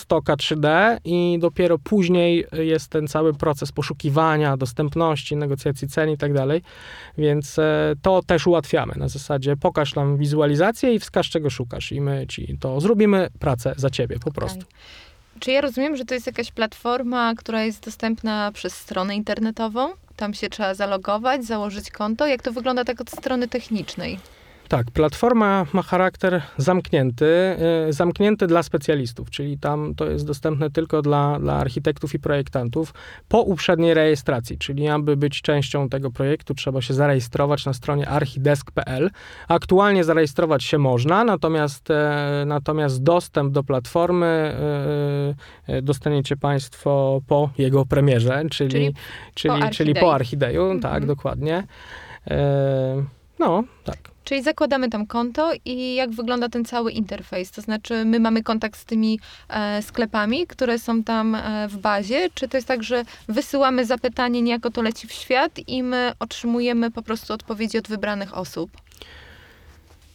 stoka 0.00 0.36
3D 0.36 0.98
i 1.04 1.38
dopiero 1.40 1.78
później 1.78 2.46
jest 2.52 2.88
ten 2.88 3.08
cały 3.08 3.34
proces 3.34 3.72
poszukiwania, 3.72 4.56
dostępności, 4.56 5.36
negocjacji 5.36 5.88
cen 5.88 6.10
i 6.10 6.16
tak 6.16 6.32
dalej. 6.32 6.62
Więc 7.18 7.58
e, 7.58 7.94
to 8.02 8.22
też 8.22 8.46
ułatwiamy. 8.46 8.92
Na 8.96 9.08
zasadzie 9.08 9.56
pokaż 9.56 9.94
nam 9.94 10.16
wizualizację 10.16 10.94
i 10.94 10.98
wskaż 10.98 11.30
czego 11.30 11.50
szukasz 11.50 11.92
i 11.92 12.00
my 12.00 12.26
ci 12.26 12.56
to 12.60 12.80
zrobimy 12.80 13.28
pracę 13.38 13.74
za 13.76 13.90
ciebie 13.90 14.18
po 14.18 14.32
prostu. 14.32 14.64
Czy 15.40 15.50
ja 15.50 15.60
rozumiem, 15.60 15.96
że 15.96 16.04
to 16.04 16.14
jest 16.14 16.26
jakaś 16.26 16.52
platforma, 16.52 17.34
która 17.34 17.64
jest 17.64 17.84
dostępna 17.84 18.52
przez 18.52 18.74
stronę 18.74 19.16
internetową? 19.16 19.88
Tam 20.16 20.34
się 20.34 20.48
trzeba 20.48 20.74
zalogować, 20.74 21.44
założyć 21.44 21.90
konto. 21.90 22.26
Jak 22.26 22.42
to 22.42 22.52
wygląda 22.52 22.84
tak 22.84 23.00
od 23.00 23.10
strony 23.10 23.48
technicznej? 23.48 24.18
Tak, 24.68 24.90
platforma 24.90 25.66
ma 25.72 25.82
charakter 25.82 26.42
zamknięty, 26.56 27.56
y, 27.88 27.92
zamknięty 27.92 28.46
dla 28.46 28.62
specjalistów, 28.62 29.30
czyli 29.30 29.58
tam 29.58 29.94
to 29.94 30.10
jest 30.10 30.26
dostępne 30.26 30.70
tylko 30.70 31.02
dla, 31.02 31.38
dla 31.40 31.54
architektów 31.54 32.14
i 32.14 32.18
projektantów 32.18 32.94
po 33.28 33.42
uprzedniej 33.42 33.94
rejestracji, 33.94 34.58
czyli 34.58 34.88
aby 34.88 35.16
być 35.16 35.42
częścią 35.42 35.88
tego 35.88 36.10
projektu 36.10 36.54
trzeba 36.54 36.82
się 36.82 36.94
zarejestrować 36.94 37.66
na 37.66 37.72
stronie 37.72 38.08
archidesk.pl. 38.08 39.10
Aktualnie 39.48 40.04
zarejestrować 40.04 40.64
się 40.64 40.78
można, 40.78 41.24
natomiast, 41.24 41.90
e, 41.90 42.44
natomiast 42.46 43.02
dostęp 43.02 43.52
do 43.52 43.64
platformy 43.64 44.26
e, 45.68 45.72
e, 45.74 45.82
dostaniecie 45.82 46.36
Państwo 46.36 47.20
po 47.26 47.50
jego 47.58 47.86
premierze, 47.86 48.42
czyli, 48.50 48.70
Czyli 48.70 48.94
czyli, 49.34 49.60
po 49.62 49.68
czyli 49.70 49.94
po. 49.94 50.14
Archideju, 50.14 50.68
tak, 50.80 50.92
Mhm. 50.92 51.06
dokładnie. 51.06 51.64
E, 52.30 53.04
No, 53.38 53.64
tak. 53.84 54.15
Czyli 54.26 54.42
zakładamy 54.42 54.88
tam 54.90 55.06
konto 55.06 55.52
i 55.64 55.94
jak 55.94 56.10
wygląda 56.10 56.48
ten 56.48 56.64
cały 56.64 56.92
interfejs? 56.92 57.50
To 57.50 57.60
znaczy, 57.60 58.04
my 58.04 58.20
mamy 58.20 58.42
kontakt 58.42 58.80
z 58.80 58.84
tymi 58.84 59.20
e, 59.48 59.82
sklepami, 59.82 60.46
które 60.46 60.78
są 60.78 61.02
tam 61.02 61.34
e, 61.34 61.68
w 61.68 61.78
bazie, 61.78 62.28
czy 62.34 62.48
to 62.48 62.56
jest 62.56 62.68
tak, 62.68 62.82
że 62.82 63.04
wysyłamy 63.28 63.84
zapytanie, 63.84 64.42
niejako 64.42 64.70
to 64.70 64.82
leci 64.82 65.06
w 65.06 65.12
świat 65.12 65.52
i 65.66 65.82
my 65.82 66.12
otrzymujemy 66.18 66.90
po 66.90 67.02
prostu 67.02 67.32
odpowiedzi 67.32 67.78
od 67.78 67.88
wybranych 67.88 68.38
osób? 68.38 68.70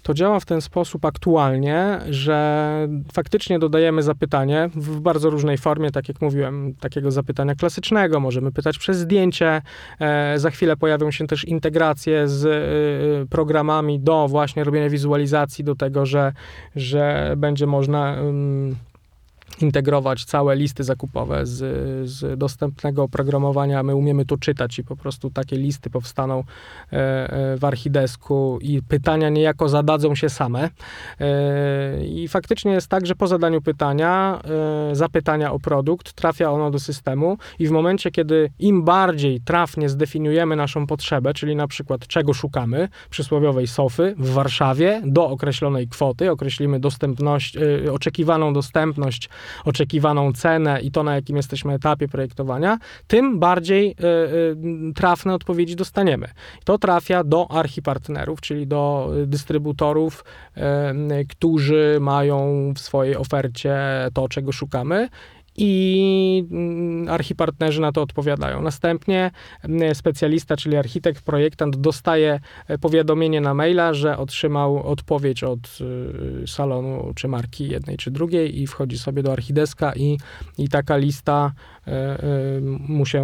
To 0.04 0.14
działa 0.14 0.40
w 0.40 0.46
ten 0.46 0.62
sposób 0.62 1.06
aktualnie, 1.06 2.00
że 2.10 2.88
faktycznie 3.14 3.60
dodajemy 3.60 4.04
zapytanie 4.04 4.70
w 4.76 5.00
bardzo 5.00 5.30
różnej 5.30 5.58
formie, 5.58 5.92
tak 5.92 6.08
jak 6.08 6.22
mówiłem, 6.22 6.76
takiego 6.80 7.12
zapytania 7.12 7.56
klasycznego. 7.56 8.20
Możemy 8.20 8.52
pytać 8.52 8.78
przez 8.78 8.98
zdjęcie. 8.98 9.62
E, 10.00 10.40
za 10.40 10.50
chwilę 10.50 10.78
pojawią 10.78 11.12
się 11.12 11.28
też 11.28 11.46
integracje 11.46 12.28
z 12.28 12.46
e, 12.46 13.28
programami 13.30 14.00
do 14.00 14.28
właśnie 14.28 14.64
robienia 14.64 14.90
wizualizacji, 14.90 15.64
do 15.64 15.76
tego, 15.76 16.06
że, 16.06 16.34
że 16.76 17.34
będzie 17.38 17.68
można. 17.68 18.18
ym, 18.20 18.76
integrować 19.62 20.26
całe 20.26 20.56
listy 20.56 20.84
zakupowe 20.84 21.46
z, 21.46 21.60
z 22.10 22.40
dostępnego 22.40 23.04
oprogramowania. 23.04 23.84
My 23.84 23.96
umiemy 23.96 24.26
to 24.26 24.38
czytać 24.38 24.80
i 24.80 24.84
po 24.84 24.96
prostu 24.96 25.30
takie 25.30 25.58
listy 25.58 25.90
powstaną 25.90 26.40
e, 26.40 26.94
e, 26.94 27.58
w 27.58 27.66
Archidesku 27.66 28.60
i 28.62 28.82
pytania 28.82 29.30
niejako 29.30 29.70
zadadzą 29.70 30.16
się 30.16 30.30
same. 30.30 30.70
E, 31.20 32.06
I 32.06 32.28
faktycznie 32.28 32.72
jest 32.72 32.88
tak, 32.88 33.06
że 33.06 33.16
po 33.16 33.28
zadaniu 33.28 33.62
pytania, 33.62 34.42
zapytania 34.92 35.52
o 35.52 35.60
produkt, 35.60 36.14
trafia 36.14 36.52
ono 36.52 36.72
do 36.72 36.80
systemu 36.80 37.38
i 37.60 37.68
w 37.68 37.72
momencie, 37.72 38.12
kiedy 38.12 38.52
im 38.60 38.84
bardziej 38.84 39.42
trafnie 39.42 39.90
zdefiniujemy 39.90 40.56
naszą 40.56 40.88
potrzebę, 40.88 41.34
czyli 41.34 41.56
na 41.56 41.68
przykład 41.68 42.08
czego 42.08 42.34
szukamy, 42.34 42.90
przysłowiowej 43.10 43.68
sofy 43.68 44.16
w 44.18 44.30
Warszawie 44.34 45.02
do 45.06 45.30
określonej 45.30 45.88
kwoty, 45.88 46.32
określimy 46.32 46.80
dostępność, 46.80 47.58
oczekiwaną 47.92 48.54
dostępność, 48.54 49.30
oczekiwaną 49.66 50.34
cenę 50.34 50.82
i 50.82 50.92
to, 50.92 51.04
na 51.04 51.16
jakim 51.16 51.38
jesteśmy 51.38 51.74
etapie 51.74 52.08
projektowania, 52.08 52.78
tym 53.08 53.40
bardziej 53.40 53.90
e, 53.90 53.94
e, 53.94 54.94
trafne 54.96 55.34
odpowiedzi 55.34 55.76
dostaniemy. 55.76 56.28
To 56.64 56.78
trafia 56.78 57.24
do 57.24 57.52
archipartnerów, 57.52 58.42
czyli 58.42 58.68
do 58.68 59.12
dystrybutorów, 59.26 60.26
e, 60.56 60.94
którzy 61.30 61.98
mają 62.02 62.74
w 62.76 62.80
swojej 62.80 63.16
ofercie 63.16 63.78
to, 64.14 64.30
czego 64.30 64.52
szukamy. 64.52 65.10
I 65.58 66.48
mm, 66.52 67.10
archipartnerzy 67.10 67.82
na 67.82 67.92
to 67.92 68.02
odpowiadają. 68.02 68.62
Następnie 68.62 69.32
mm, 69.64 69.96
specjalista, 69.96 70.58
czyli 70.58 70.78
architekt, 70.78 71.24
projektant 71.24 71.78
dostaje 71.78 72.40
e, 72.68 72.78
powiadomienie 72.78 73.42
na 73.42 73.54
maila, 73.54 73.94
że 73.94 74.18
otrzymał 74.18 74.88
odpowiedź 74.88 75.44
od 75.44 75.78
y, 76.44 76.48
salonu 76.48 77.12
czy 77.16 77.28
marki 77.28 77.68
jednej 77.68 77.98
czy 77.98 78.12
drugiej 78.12 78.62
i 78.62 78.68
wchodzi 78.68 78.98
sobie 78.98 79.24
do 79.24 79.32
Archideska 79.32 79.94
i, 79.96 80.18
i 80.58 80.70
taka 80.70 80.98
lista 80.98 81.52
mu 82.88 83.06
się 83.06 83.20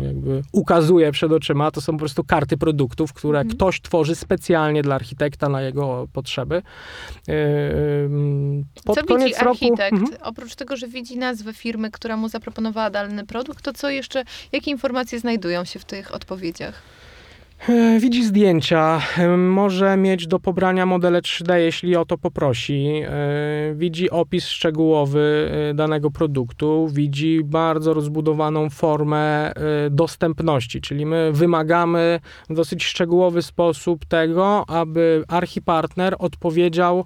e, 0.00 0.04
jakby 0.04 0.42
ukazuje 0.52 1.12
przed 1.12 1.32
oczyma. 1.32 1.70
To 1.70 1.80
są 1.80 1.92
po 1.92 1.98
prostu 1.98 2.24
karty 2.24 2.56
produktów, 2.56 3.12
które 3.12 3.38
Mhm. 3.38 3.56
ktoś 3.56 3.80
tworzy 3.80 4.14
specjalnie 4.14 4.82
dla 4.82 4.94
architekta 4.94 5.48
na 5.48 5.62
jego 5.62 6.08
potrzeby. 6.12 6.62
E, 7.28 7.32
Pod 8.84 8.96
co 8.96 9.04
koniec 9.04 9.28
widzi 9.28 9.44
roku... 9.44 9.50
architekt? 9.50 9.92
Mhm. 9.92 10.18
Oprócz 10.22 10.54
tego, 10.54 10.76
że 10.76 10.88
widzi 10.88 11.18
nazwę 11.18 11.54
firmy, 11.54 11.90
która 11.90 12.16
mu 12.16 12.28
zaproponowała 12.28 12.90
dany 12.90 13.26
produkt, 13.26 13.64
to 13.64 13.72
co 13.72 13.90
jeszcze, 13.90 14.24
jakie 14.52 14.70
informacje 14.70 15.20
znajdują 15.20 15.64
się 15.64 15.78
w 15.78 15.84
tych 15.84 16.14
odpowiedziach? 16.14 16.82
E, 17.68 17.98
Widzi 18.00 18.24
zdjęcia, 18.24 19.00
e, 19.18 19.36
może 19.36 19.96
mieć 19.96 20.26
do 20.26 20.40
pobrania 20.40 20.86
modele 20.86 21.20
3D, 21.20 21.54
jeśli 21.54 21.96
o 21.96 22.04
to 22.04 22.18
poprosi. 22.18 23.02
E, 23.06 23.74
Widzi 23.74 24.10
opis 24.10 24.48
szczegółowy 24.48 25.50
danego 25.74 26.10
produktu, 26.10 26.88
widzi 26.92 27.40
bardzo 27.44 27.94
rozbudowaną 27.94 28.70
formę 28.70 29.52
dostępności, 29.90 30.80
czyli 30.80 31.06
my 31.06 31.32
wymagamy 31.32 32.20
w 32.50 32.54
dosyć 32.54 32.84
szczegółowy 32.84 33.42
sposób 33.42 34.04
tego, 34.04 34.64
aby 34.68 35.24
archipartner 35.28 36.16
odpowiedział 36.18 37.04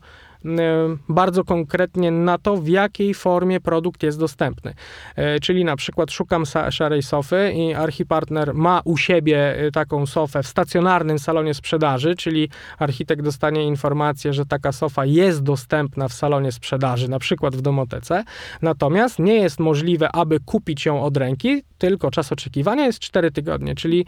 bardzo 1.09 1.45
konkretnie 1.45 2.11
na 2.11 2.39
to, 2.39 2.57
w 2.57 2.69
jakiej 2.69 3.15
formie 3.15 3.61
produkt 3.61 4.03
jest 4.03 4.19
dostępny. 4.19 4.75
E, 5.17 5.41
Czyli 5.41 5.65
na 5.65 5.77
przykład 5.77 6.11
szukam 6.11 6.45
szarej 6.71 7.03
sofy 7.03 7.53
i 7.55 7.75
archipartner 7.75 8.55
ma 8.55 8.81
u 8.85 8.97
siebie 8.97 9.57
e, 9.57 9.71
taką 9.71 10.07
sofę 10.07 10.43
w 10.43 10.47
stacjonarnym 10.47 11.19
salonie 11.19 11.55
sprzedaży, 11.55 12.15
czyli 12.15 12.49
architekt 12.79 13.23
dostanie 13.23 13.65
informację, 13.65 14.33
że 14.33 14.47
taka 14.47 14.73
sofa 14.73 15.05
jest 15.05 15.43
dostępna 15.43 16.09
w 16.09 16.13
salonie 16.13 16.53
sprzedaży, 16.53 17.11
na 17.11 17.19
przykład 17.19 17.57
w 17.57 17.61
domotece, 17.61 18.25
natomiast 18.63 19.19
nie 19.19 19.35
jest 19.35 19.61
możliwe, 19.61 20.09
aby 20.13 20.41
kupić 20.41 20.87
ją 20.87 21.03
od 21.03 21.17
ręki, 21.17 21.63
tylko 21.79 22.11
czas 22.11 22.33
oczekiwania 22.33 22.87
jest 22.87 22.99
4 22.99 23.31
tygodnie, 23.31 23.75
czyli 23.75 24.07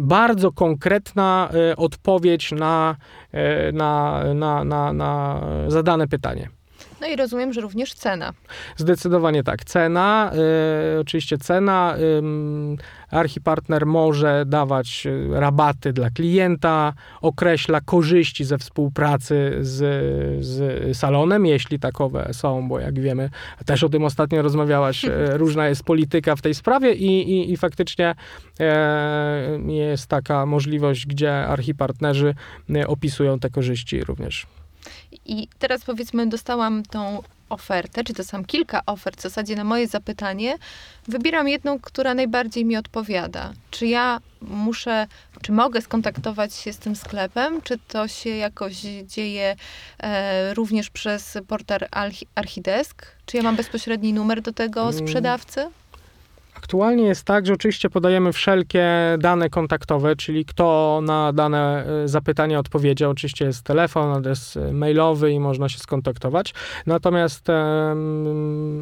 bardzo 0.00 0.52
konkretna 0.52 1.50
odpowiedź 1.76 2.52
na, 2.52 2.96
na, 3.72 4.22
na, 4.34 4.64
na, 4.64 4.92
na 4.92 5.40
zadane 5.68 6.08
pytanie. 6.08 6.48
No 7.00 7.06
i 7.06 7.16
rozumiem, 7.16 7.52
że 7.52 7.60
również 7.60 7.94
cena. 7.94 8.32
Zdecydowanie 8.76 9.42
tak. 9.42 9.64
Cena, 9.64 10.32
y, 10.96 11.00
oczywiście 11.00 11.38
cena, 11.38 11.94
ym, 12.18 12.76
archipartner 13.10 13.86
może 13.86 14.44
dawać 14.46 15.06
y, 15.06 15.40
rabaty 15.40 15.92
dla 15.92 16.10
klienta, 16.10 16.92
określa 17.20 17.80
korzyści 17.80 18.44
ze 18.44 18.58
współpracy 18.58 19.58
z, 19.60 19.76
z 20.44 20.96
salonem, 20.98 21.46
jeśli 21.46 21.78
takowe 21.78 22.28
są, 22.32 22.68
bo 22.68 22.80
jak 22.80 23.00
wiemy, 23.00 23.30
też 23.66 23.84
o 23.84 23.88
tym 23.88 24.04
ostatnio 24.04 24.42
rozmawiałaś, 24.42 25.04
y, 25.04 25.10
różna 25.38 25.68
jest 25.68 25.84
polityka 25.84 26.36
w 26.36 26.42
tej 26.42 26.54
sprawie 26.54 26.92
i, 26.94 27.30
i, 27.30 27.52
i 27.52 27.56
faktycznie 27.56 28.14
e, 28.60 29.58
jest 29.66 30.06
taka 30.06 30.46
możliwość, 30.46 31.06
gdzie 31.06 31.46
archipartnerzy 31.46 32.34
y, 32.76 32.86
opisują 32.86 33.38
te 33.38 33.50
korzyści 33.50 34.04
również. 34.04 34.46
I 35.28 35.48
teraz 35.58 35.84
powiedzmy, 35.84 36.26
dostałam 36.26 36.82
tą 36.82 37.22
ofertę, 37.48 38.04
czy 38.04 38.14
to 38.14 38.24
sam 38.24 38.44
kilka 38.44 38.82
ofert 38.86 39.18
w 39.18 39.22
zasadzie 39.22 39.56
na 39.56 39.64
moje 39.64 39.86
zapytanie. 39.86 40.58
Wybieram 41.08 41.48
jedną, 41.48 41.78
która 41.80 42.14
najbardziej 42.14 42.64
mi 42.64 42.76
odpowiada. 42.76 43.52
Czy 43.70 43.86
ja 43.86 44.20
muszę, 44.40 45.06
czy 45.42 45.52
mogę 45.52 45.80
skontaktować 45.80 46.54
się 46.54 46.72
z 46.72 46.78
tym 46.78 46.96
sklepem, 46.96 47.62
czy 47.62 47.78
to 47.88 48.08
się 48.08 48.30
jakoś 48.30 48.74
dzieje 49.04 49.56
e, 50.02 50.54
również 50.54 50.90
przez 50.90 51.38
portal 51.48 51.78
Archi- 51.78 52.26
Archidesk? 52.34 53.06
Czy 53.26 53.36
ja 53.36 53.42
mam 53.42 53.56
bezpośredni 53.56 54.12
numer 54.12 54.42
do 54.42 54.52
tego 54.52 54.80
Mm. 54.82 54.94
sprzedawcy? 54.94 55.70
Aktualnie 56.68 57.04
jest 57.04 57.24
tak, 57.24 57.46
że 57.46 57.52
oczywiście 57.52 57.90
podajemy 57.90 58.32
wszelkie 58.32 58.86
dane 59.18 59.50
kontaktowe, 59.50 60.16
czyli 60.16 60.44
kto 60.44 61.00
na 61.02 61.32
dane 61.32 61.86
e, 62.04 62.08
zapytanie 62.08 62.58
odpowiedział. 62.58 63.10
Oczywiście 63.10 63.44
jest 63.44 63.62
telefon, 63.62 64.10
adres 64.16 64.56
e, 64.56 64.72
mailowy 64.72 65.32
i 65.32 65.40
można 65.40 65.68
się 65.68 65.78
skontaktować. 65.78 66.54
Natomiast, 66.86 67.46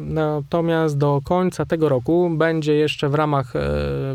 natomiast 0.05 0.97
do 0.97 1.21
końca 1.23 1.65
tego 1.65 1.89
roku 1.89 2.29
będzie 2.37 2.73
jeszcze 2.73 3.09
w 3.09 3.15
ramach, 3.15 3.55
e, 3.55 3.59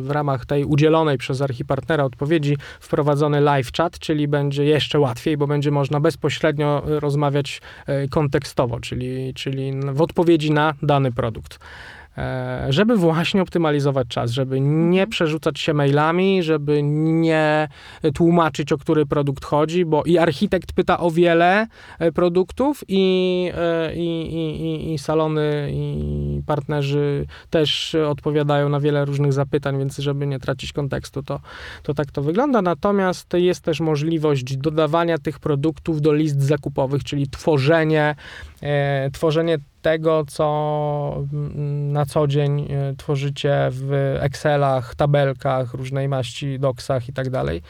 w 0.00 0.10
ramach 0.10 0.46
tej 0.46 0.64
udzielonej 0.64 1.18
przez 1.18 1.42
archipartnera 1.42 2.04
odpowiedzi 2.04 2.56
wprowadzony 2.80 3.40
live 3.40 3.72
chat, 3.76 3.98
czyli 3.98 4.28
będzie 4.28 4.64
jeszcze 4.64 4.98
łatwiej, 4.98 5.36
bo 5.36 5.46
będzie 5.46 5.70
można 5.70 6.00
bezpośrednio 6.00 6.82
rozmawiać 6.86 7.60
kontekstowo, 8.10 8.80
czyli, 8.80 9.34
czyli 9.34 9.72
w 9.92 10.02
odpowiedzi 10.02 10.50
na 10.50 10.74
dany 10.82 11.12
produkt. 11.12 11.58
E, 12.18 12.66
żeby 12.68 12.96
właśnie 12.96 13.42
optymalizować 13.42 14.08
czas, 14.08 14.30
żeby 14.30 14.60
nie 14.60 15.06
przerzucać 15.06 15.58
się 15.60 15.74
mailami, 15.74 16.42
żeby 16.42 16.82
nie 16.82 17.68
tłumaczyć, 18.14 18.72
o 18.72 18.78
który 18.78 19.06
produkt 19.06 19.44
chodzi, 19.44 19.84
bo 19.84 20.02
i 20.04 20.18
architekt 20.18 20.72
pyta 20.72 20.98
o 21.00 21.10
wiele 21.10 21.66
e, 21.98 22.12
produktów 22.12 22.84
i, 22.88 23.50
e, 23.54 23.94
i, 23.94 24.34
i, 24.34 24.62
i- 24.62 24.94
i 24.94 24.98
salony 24.98 25.70
i 25.72 26.42
partnerzy 26.46 27.26
też 27.50 27.94
odpowiadają 27.94 28.68
na 28.68 28.80
wiele 28.80 29.04
różnych 29.04 29.32
zapytań, 29.32 29.78
więc 29.78 29.98
żeby 29.98 30.26
nie 30.26 30.38
tracić 30.38 30.72
kontekstu, 30.72 31.22
to, 31.22 31.40
to 31.82 31.94
tak 31.94 32.10
to 32.10 32.22
wygląda. 32.22 32.62
Natomiast 32.62 33.32
jest 33.34 33.60
też 33.64 33.80
możliwość 33.80 34.56
dodawania 34.56 35.18
tych 35.18 35.38
produktów 35.40 36.00
do 36.00 36.12
list 36.12 36.42
zakupowych, 36.42 37.04
czyli 37.04 37.28
tworzenie, 37.28 38.14
tworzenie 39.12 39.58
tego, 39.82 40.24
co 40.28 41.24
mm, 41.32 41.92
na 41.92 42.06
co 42.06 42.26
dzień 42.26 42.60
e, 42.70 42.94
tworzycie 42.96 43.68
w 43.70 44.16
Excelach, 44.20 44.94
tabelkach, 44.94 45.74
różnej 45.74 46.08
maści, 46.08 46.58
docsach 46.58 47.08
i 47.08 47.12
tak 47.12 47.30
dalej. 47.30 47.62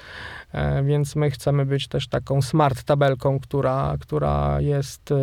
E, 0.52 0.83
Więc 0.83 1.16
my 1.16 1.31
chcemy 1.31 1.66
być 1.66 1.88
też 1.88 2.09
taką 2.09 2.42
smart 2.42 2.83
tabelką, 2.83 3.40
która, 3.40 3.96
która 4.00 4.61
jest 4.61 5.12
e, 5.12 5.14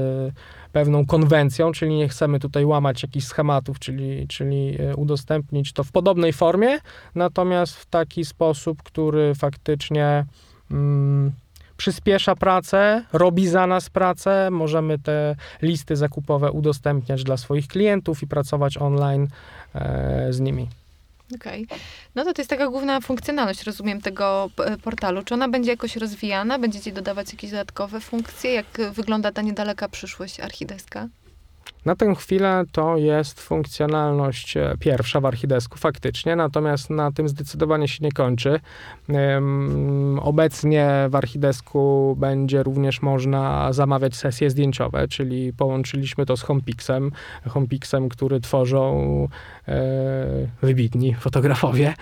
pewną 0.72 1.06
konwencją, 1.06 1.72
czyli 1.72 1.96
nie 1.96 2.10
chcemy 2.10 2.40
tutaj 2.40 2.66
łamać 2.66 3.04
jakichś 3.04 3.26
schematów, 3.26 3.80
czyli, 3.80 4.28
czyli 4.28 4.82
e, 4.82 4.96
udostępnić 4.96 5.74
to 5.74 5.84
w 5.84 5.92
podobnej 5.92 6.34
formie, 6.34 6.78
natomiast 7.16 7.76
w 7.76 7.86
taki 7.86 8.26
sposób, 8.26 8.84
który 8.84 9.36
faktycznie 9.36 10.26
mm, 10.72 11.32
przyspiesza 11.80 12.36
pracę, 12.36 13.04
robi 13.14 13.48
za 13.48 13.68
nas 13.68 13.90
pracę. 13.90 14.52
Możemy 14.52 15.00
te 15.00 15.36
listy 15.62 15.96
zakupowe 15.96 16.52
udostępniać 16.52 17.24
dla 17.24 17.38
swoich 17.38 17.68
klientów 17.68 18.24
i 18.24 18.28
pracować 18.28 18.78
online 18.78 19.28
e, 19.76 20.28
z 20.34 20.40
nimi. 20.40 20.68
Okej. 21.36 21.68
No 22.16 22.24
to 22.24 22.34
to 22.34 22.42
jest 22.42 22.50
taka 22.50 22.68
główna 22.68 23.02
funkcjonalność, 23.02 23.64
rozumiem, 23.64 24.02
tego 24.02 24.50
p- 24.56 24.78
portalu. 24.84 25.24
Czy 25.24 25.34
ona 25.34 25.48
będzie 25.50 25.72
jakoś 25.72 25.96
rozwijana? 25.96 26.60
Będziecie 26.60 26.92
dodawać 26.92 27.32
jakieś 27.32 27.52
dodatkowe 27.52 28.00
funkcje? 28.00 28.54
Jak 28.54 28.82
wygląda 28.94 29.32
ta 29.32 29.42
niedaleka 29.42 29.90
przyszłość 29.90 30.40
Archideska? 30.40 31.08
Na 31.86 31.96
tę 31.96 32.16
chwilę 32.16 32.64
to 32.72 32.98
jest 32.98 33.42
funkcjonalność 33.42 34.58
e, 34.58 34.76
pierwsza 34.80 35.22
w 35.22 35.26
Archidesku 35.26 35.78
faktycznie, 35.78 36.36
natomiast 36.36 36.90
na 36.90 37.12
tym 37.12 37.30
zdecydowanie 37.30 37.88
się 37.88 38.04
nie 38.04 38.12
kończy. 38.12 38.60
Obecnie 40.22 40.90
w 41.10 41.16
Archidesku 41.16 42.16
będzie 42.20 42.64
również 42.64 43.02
można 43.02 43.74
zamawiać 43.74 44.16
sesje 44.16 44.50
zdjęciowe, 44.50 45.08
czyli 45.08 45.54
połączyliśmy 45.54 46.26
to 46.26 46.38
z 46.38 46.42
HomePixem, 46.42 47.12
HomePixem, 47.48 48.10
który 48.10 48.40
tworzą 48.40 49.28
e, 49.68 49.82
wybitni 50.62 51.14
fotografowie 51.14 51.94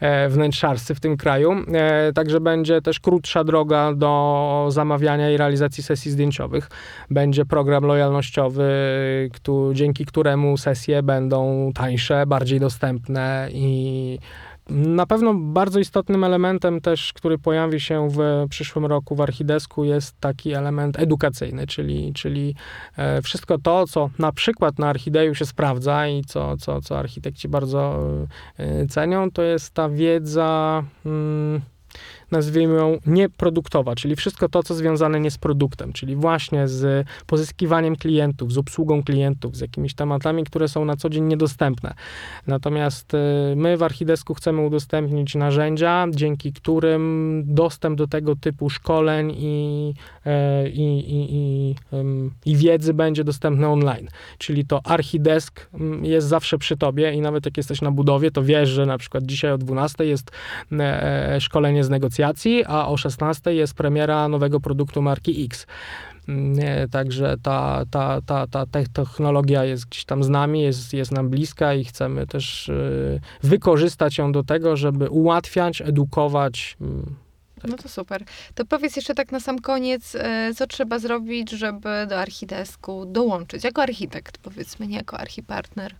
e, 0.00 0.28
wnętrzarscy 0.28 0.94
w 0.94 1.00
tym 1.00 1.16
kraju. 1.16 1.56
Także 2.14 2.40
będzie 2.40 2.82
też 2.82 3.00
krótsza 3.00 3.44
droga 3.44 3.92
do 3.94 4.66
zamawiania 4.70 5.30
i 5.30 5.36
realizacji 5.36 5.82
sesji 5.82 6.10
zdjęciowych. 6.10 6.70
Będzie 7.10 7.44
program 7.44 7.84
lojalnościowy, 7.84 8.64
któ- 9.30 9.70
dzięki 9.74 10.06
któremu 10.06 10.56
sesje 10.56 11.02
będą 11.02 11.70
tańsze, 11.74 12.26
bardziej 12.26 12.60
dostępne 12.60 13.48
i 13.52 14.18
na 14.70 15.06
pewno 15.06 15.34
bardzo 15.34 15.78
istotnym 15.80 16.24
elementem 16.24 16.80
też, 16.80 17.12
który 17.12 17.38
pojawi 17.38 17.80
się 17.80 18.08
w 18.10 18.46
przyszłym 18.50 18.86
roku 18.86 19.16
w 19.16 19.20
Archidesku 19.20 19.84
jest 19.84 20.20
taki 20.20 20.52
element 20.52 20.98
edukacyjny, 20.98 21.66
czyli, 21.66 22.12
czyli 22.12 22.54
e, 22.96 23.22
wszystko 23.22 23.58
to, 23.58 23.86
co 23.86 24.10
na 24.18 24.32
przykład 24.32 24.78
na 24.78 24.88
Archideju 24.88 25.34
się 25.34 25.46
sprawdza 25.46 26.08
i 26.08 26.24
co, 26.24 26.56
co, 26.56 26.80
co 26.80 26.98
architekci 26.98 27.48
bardzo 27.48 27.98
e, 28.58 28.86
cenią, 28.86 29.30
to 29.30 29.42
jest 29.42 29.74
ta 29.74 29.88
wiedza 29.88 30.82
mm, 31.06 31.60
nazwijmy 32.30 32.74
ją 32.74 32.98
nieproduktowa, 33.06 33.94
czyli 33.94 34.16
wszystko 34.16 34.48
to, 34.48 34.62
co 34.62 34.74
związane 34.74 35.20
nie 35.20 35.30
z 35.30 35.38
produktem, 35.38 35.92
czyli 35.92 36.16
właśnie 36.16 36.68
z 36.68 37.06
pozyskiwaniem 37.26 37.96
klientów, 37.96 38.52
z 38.52 38.58
obsługą 38.58 39.02
klientów, 39.02 39.56
z 39.56 39.60
jakimiś 39.60 39.94
tematami, 39.94 40.44
które 40.44 40.68
są 40.68 40.84
na 40.84 40.96
co 40.96 41.10
dzień 41.10 41.24
niedostępne. 41.24 41.94
Natomiast 42.46 43.14
y, 43.14 43.18
my 43.56 43.76
w 43.76 43.82
Archidesku 43.82 44.34
chcemy 44.34 44.66
udostępnić 44.66 45.34
narzędzia, 45.34 46.06
dzięki 46.10 46.52
którym 46.52 47.42
dostęp 47.46 47.98
do 47.98 48.06
tego 48.06 48.36
typu 48.36 48.70
szkoleń 48.70 49.32
i, 49.36 49.94
e, 50.26 50.68
i, 50.68 50.98
i, 50.98 51.34
i, 51.34 51.74
i 52.46 52.56
wiedzy 52.56 52.94
będzie 52.94 53.24
dostępny 53.24 53.68
online. 53.68 54.08
Czyli 54.38 54.64
to 54.64 54.80
Archidesk 54.84 55.68
mm, 55.74 56.04
jest 56.04 56.28
zawsze 56.28 56.58
przy 56.58 56.76
tobie 56.76 57.12
i 57.12 57.20
nawet 57.20 57.44
jak 57.46 57.56
jesteś 57.56 57.82
na 57.82 57.90
budowie, 57.90 58.30
to 58.30 58.42
wiesz, 58.42 58.68
że 58.68 58.86
na 58.86 58.98
przykład 58.98 59.24
dzisiaj 59.24 59.52
o 59.52 59.58
12 59.58 60.04
jest 60.04 60.30
e, 60.72 61.34
e, 61.34 61.40
szkolenie 61.40 61.84
z 61.84 61.90
negocjacji, 61.90 62.15
a 62.66 62.88
o 62.88 62.96
16 62.96 63.54
jest 63.54 63.74
premiera 63.74 64.28
nowego 64.28 64.60
produktu 64.60 65.02
marki 65.02 65.44
X. 65.44 65.66
Mm, 66.28 66.88
także 66.90 67.36
ta, 67.42 67.82
ta, 67.90 68.20
ta, 68.26 68.46
ta 68.46 68.66
te- 68.66 68.86
technologia 68.86 69.64
jest 69.64 69.86
gdzieś 69.86 70.04
tam 70.04 70.24
z 70.24 70.28
nami, 70.28 70.62
jest, 70.62 70.92
jest 70.92 71.12
nam 71.12 71.28
bliska 71.30 71.74
i 71.74 71.84
chcemy 71.84 72.26
też 72.26 72.68
y, 72.68 73.20
wykorzystać 73.42 74.18
ją 74.18 74.32
do 74.32 74.42
tego, 74.42 74.76
żeby 74.76 75.10
ułatwiać, 75.10 75.80
edukować. 75.80 76.76
mm, 76.80 77.16
No 77.64 77.76
to 77.76 77.88
super. 77.88 78.24
To 78.54 78.64
powiedz 78.64 78.96
jeszcze 78.96 79.14
tak 79.14 79.32
na 79.32 79.40
sam 79.40 79.58
koniec, 79.58 80.14
e, 80.14 80.54
co 80.54 80.66
trzeba 80.66 80.98
zrobić, 80.98 81.50
żeby 81.50 82.06
do 82.08 82.18
Archidesku 82.18 83.06
dołączyć? 83.06 83.64
Jako 83.64 83.82
architekt, 83.82 84.38
powiedzmy, 84.38 84.86
nie 84.86 84.96
jako 84.96 85.18
archipartner. 85.18 85.94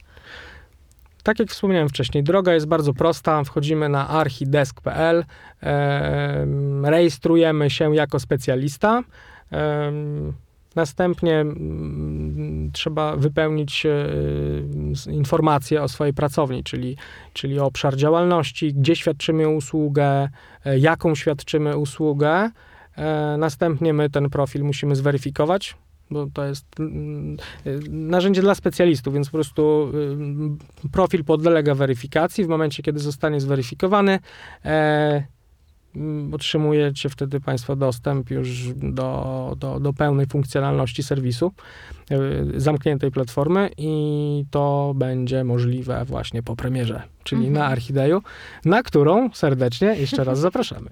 Tak 1.26 1.38
jak 1.38 1.50
wspomniałem 1.50 1.88
wcześniej, 1.88 2.24
droga 2.24 2.54
jest 2.54 2.66
bardzo 2.66 2.94
prosta. 2.94 3.44
Wchodzimy 3.44 3.88
na 3.88 4.08
archidesk.pl, 4.08 5.24
em, 5.60 6.86
rejestrujemy 6.86 7.70
się 7.70 7.94
jako 7.96 8.20
specjalista. 8.20 9.02
em, 9.50 10.32
Następnie 10.76 11.40
mm, 11.40 12.70
trzeba 12.72 13.16
wypełnić 13.16 13.86
e, 13.86 13.90
informacje 15.10 15.82
o 15.82 15.88
swojej 15.88 16.14
pracowni, 16.14 16.64
czyli, 16.64 16.96
czyli 17.32 17.60
obszar 17.60 17.96
działalności, 17.96 18.74
gdzie 18.74 18.96
świadczymy 18.96 19.48
usługę, 19.48 20.28
e, 20.64 20.78
jaką 20.78 21.14
świadczymy 21.14 21.76
usługę. 21.76 22.50
E, 22.96 23.36
Następnie 23.38 23.92
my 23.92 24.10
ten 24.10 24.30
profil 24.30 24.64
musimy 24.64 24.96
zweryfikować, 24.96 25.76
bo 26.10 26.26
to 26.34 26.44
jest 26.44 26.66
mm, 26.80 27.36
y, 27.66 27.80
narzędzie 27.88 28.42
dla 28.42 28.54
specjalistów, 28.54 29.14
więc 29.14 29.26
po 29.26 29.32
prostu 29.32 29.92
y, 30.84 30.88
profil 30.88 31.24
podlega 31.24 31.74
weryfikacji. 31.74 32.44
W 32.44 32.48
momencie, 32.48 32.82
kiedy 32.82 32.98
zostanie 32.98 33.40
zweryfikowany, 33.40 34.18
e, 34.64 35.26
otrzymujecie 36.32 37.08
wtedy 37.08 37.40
Państwo 37.40 37.76
dostęp 37.76 38.30
już 38.30 38.68
do, 38.74 39.54
do, 39.58 39.80
do 39.80 39.92
pełnej 39.92 40.26
funkcjonalności 40.26 41.02
serwisu, 41.02 41.52
y, 42.10 42.60
zamkniętej 42.60 43.10
platformy 43.10 43.70
i 43.78 44.44
to 44.50 44.92
będzie 44.96 45.44
możliwe 45.44 46.04
właśnie 46.04 46.42
po 46.42 46.56
premierze, 46.56 47.02
czyli 47.24 47.46
Mhm. 47.46 47.54
na 47.54 47.66
Archideju, 47.66 48.22
na 48.64 48.82
którą 48.82 49.30
serdecznie 49.32 49.86
jeszcze 49.88 50.24
raz 50.24 50.38
zapraszamy. 50.48 50.90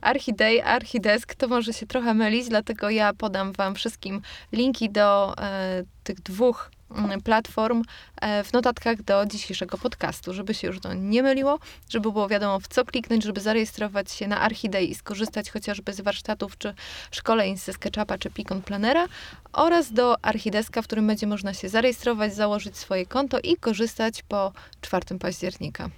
Archiday, 0.00 0.64
Archidesk 0.64 1.34
to 1.34 1.48
może 1.48 1.72
się 1.72 1.86
trochę 1.86 2.14
mylić, 2.14 2.48
dlatego 2.48 2.90
ja 2.90 3.14
podam 3.14 3.52
Wam 3.52 3.74
wszystkim 3.74 4.20
linki 4.52 4.90
do 4.90 5.34
e, 5.38 5.84
tych 6.04 6.20
dwóch 6.20 6.70
mm, 6.70 6.75
platform 7.24 7.82
e, 8.20 8.44
w 8.44 8.52
notatkach 8.52 9.02
do 9.02 9.26
dzisiejszego 9.26 9.78
podcastu, 9.78 10.34
żeby 10.34 10.54
się 10.54 10.66
już 10.66 10.80
to 10.80 10.94
nie 10.94 11.22
myliło, 11.22 11.58
żeby 11.88 12.12
było 12.12 12.28
wiadomo 12.28 12.60
w 12.60 12.68
co 12.68 12.84
kliknąć, 12.84 13.24
żeby 13.24 13.40
zarejestrować 13.40 14.12
się 14.12 14.26
na 14.26 14.40
Archiday 14.40 14.84
i 14.84 14.94
skorzystać 14.94 15.50
chociażby 15.50 15.92
z 15.92 16.00
warsztatów 16.00 16.58
czy 16.58 16.74
szkoleń 17.10 17.56
ze 17.56 17.72
SketchUpa 17.72 18.18
czy 18.18 18.30
Picon 18.30 18.62
Planera 18.62 19.06
oraz 19.52 19.92
do 19.92 20.24
Archideska, 20.24 20.82
w 20.82 20.84
którym 20.84 21.06
będzie 21.06 21.26
można 21.26 21.54
się 21.54 21.68
zarejestrować, 21.68 22.34
założyć 22.34 22.76
swoje 22.76 23.06
konto 23.06 23.38
i 23.40 23.56
korzystać 23.56 24.22
po 24.22 24.52
4 24.80 25.18
października. 25.18 25.90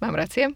Mam 0.00 0.16
rację? 0.16 0.48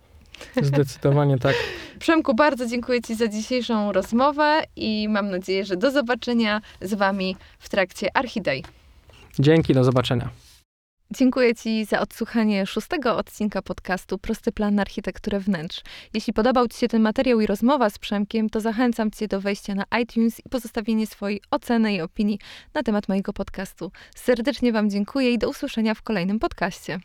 Zdecydowanie 0.63 1.39
tak. 1.39 1.55
Przemku, 1.99 2.35
bardzo 2.35 2.67
dziękuję 2.67 3.03
Ci 3.03 3.15
za 3.15 3.29
dzisiejszą 3.29 3.93
rozmowę 3.93 4.63
i 4.77 5.09
mam 5.09 5.31
nadzieję, 5.31 5.65
że 5.65 5.77
do 5.77 5.91
zobaczenia 5.91 6.61
z 6.81 6.95
Wami 6.95 7.37
w 7.59 7.69
trakcie 7.69 8.17
Archiday. 8.17 8.63
Dzięki, 9.39 9.75
do 9.75 9.85
zobaczenia. 9.85 10.31
Dziękuję 11.11 11.55
Ci 11.55 11.85
za 11.85 12.01
odsłuchanie 12.01 12.67
szóstego 12.67 13.17
odcinka 13.17 13.63
podcastu 13.63 14.19
Prosty 14.19 14.53
Plan 14.53 14.75
na 14.75 14.83
Architekturę 14.83 15.41
Wnętrz. 15.41 15.81
Jeśli 16.15 16.33
podobał 16.33 16.69
Ci 16.69 16.79
się 16.79 16.89
ten 16.89 17.03
materiał 17.03 17.41
i 17.41 17.47
rozmowa 17.47 17.91
z 17.91 17.99
Przemkiem, 17.99 18.51
to 18.51 18.61
zachęcam 18.61 19.11
Cię 19.11 19.29
do 19.29 19.41
wejścia 19.41 19.75
na 19.75 19.85
iTunes 20.03 20.41
i 20.47 20.49
pozostawienia 20.49 21.07
swojej 21.07 21.41
oceny 21.51 21.95
i 21.95 22.01
opinii 22.01 22.39
na 22.75 22.83
temat 22.83 23.09
mojego 23.09 23.33
podcastu. 23.33 23.93
Serdecznie 24.17 24.73
Wam 24.73 24.91
dziękuję 24.91 25.33
i 25.33 25.39
do 25.39 25.49
usłyszenia 25.49 25.95
w 25.95 26.03
kolejnym 26.03 26.39
podcaście. 26.39 27.01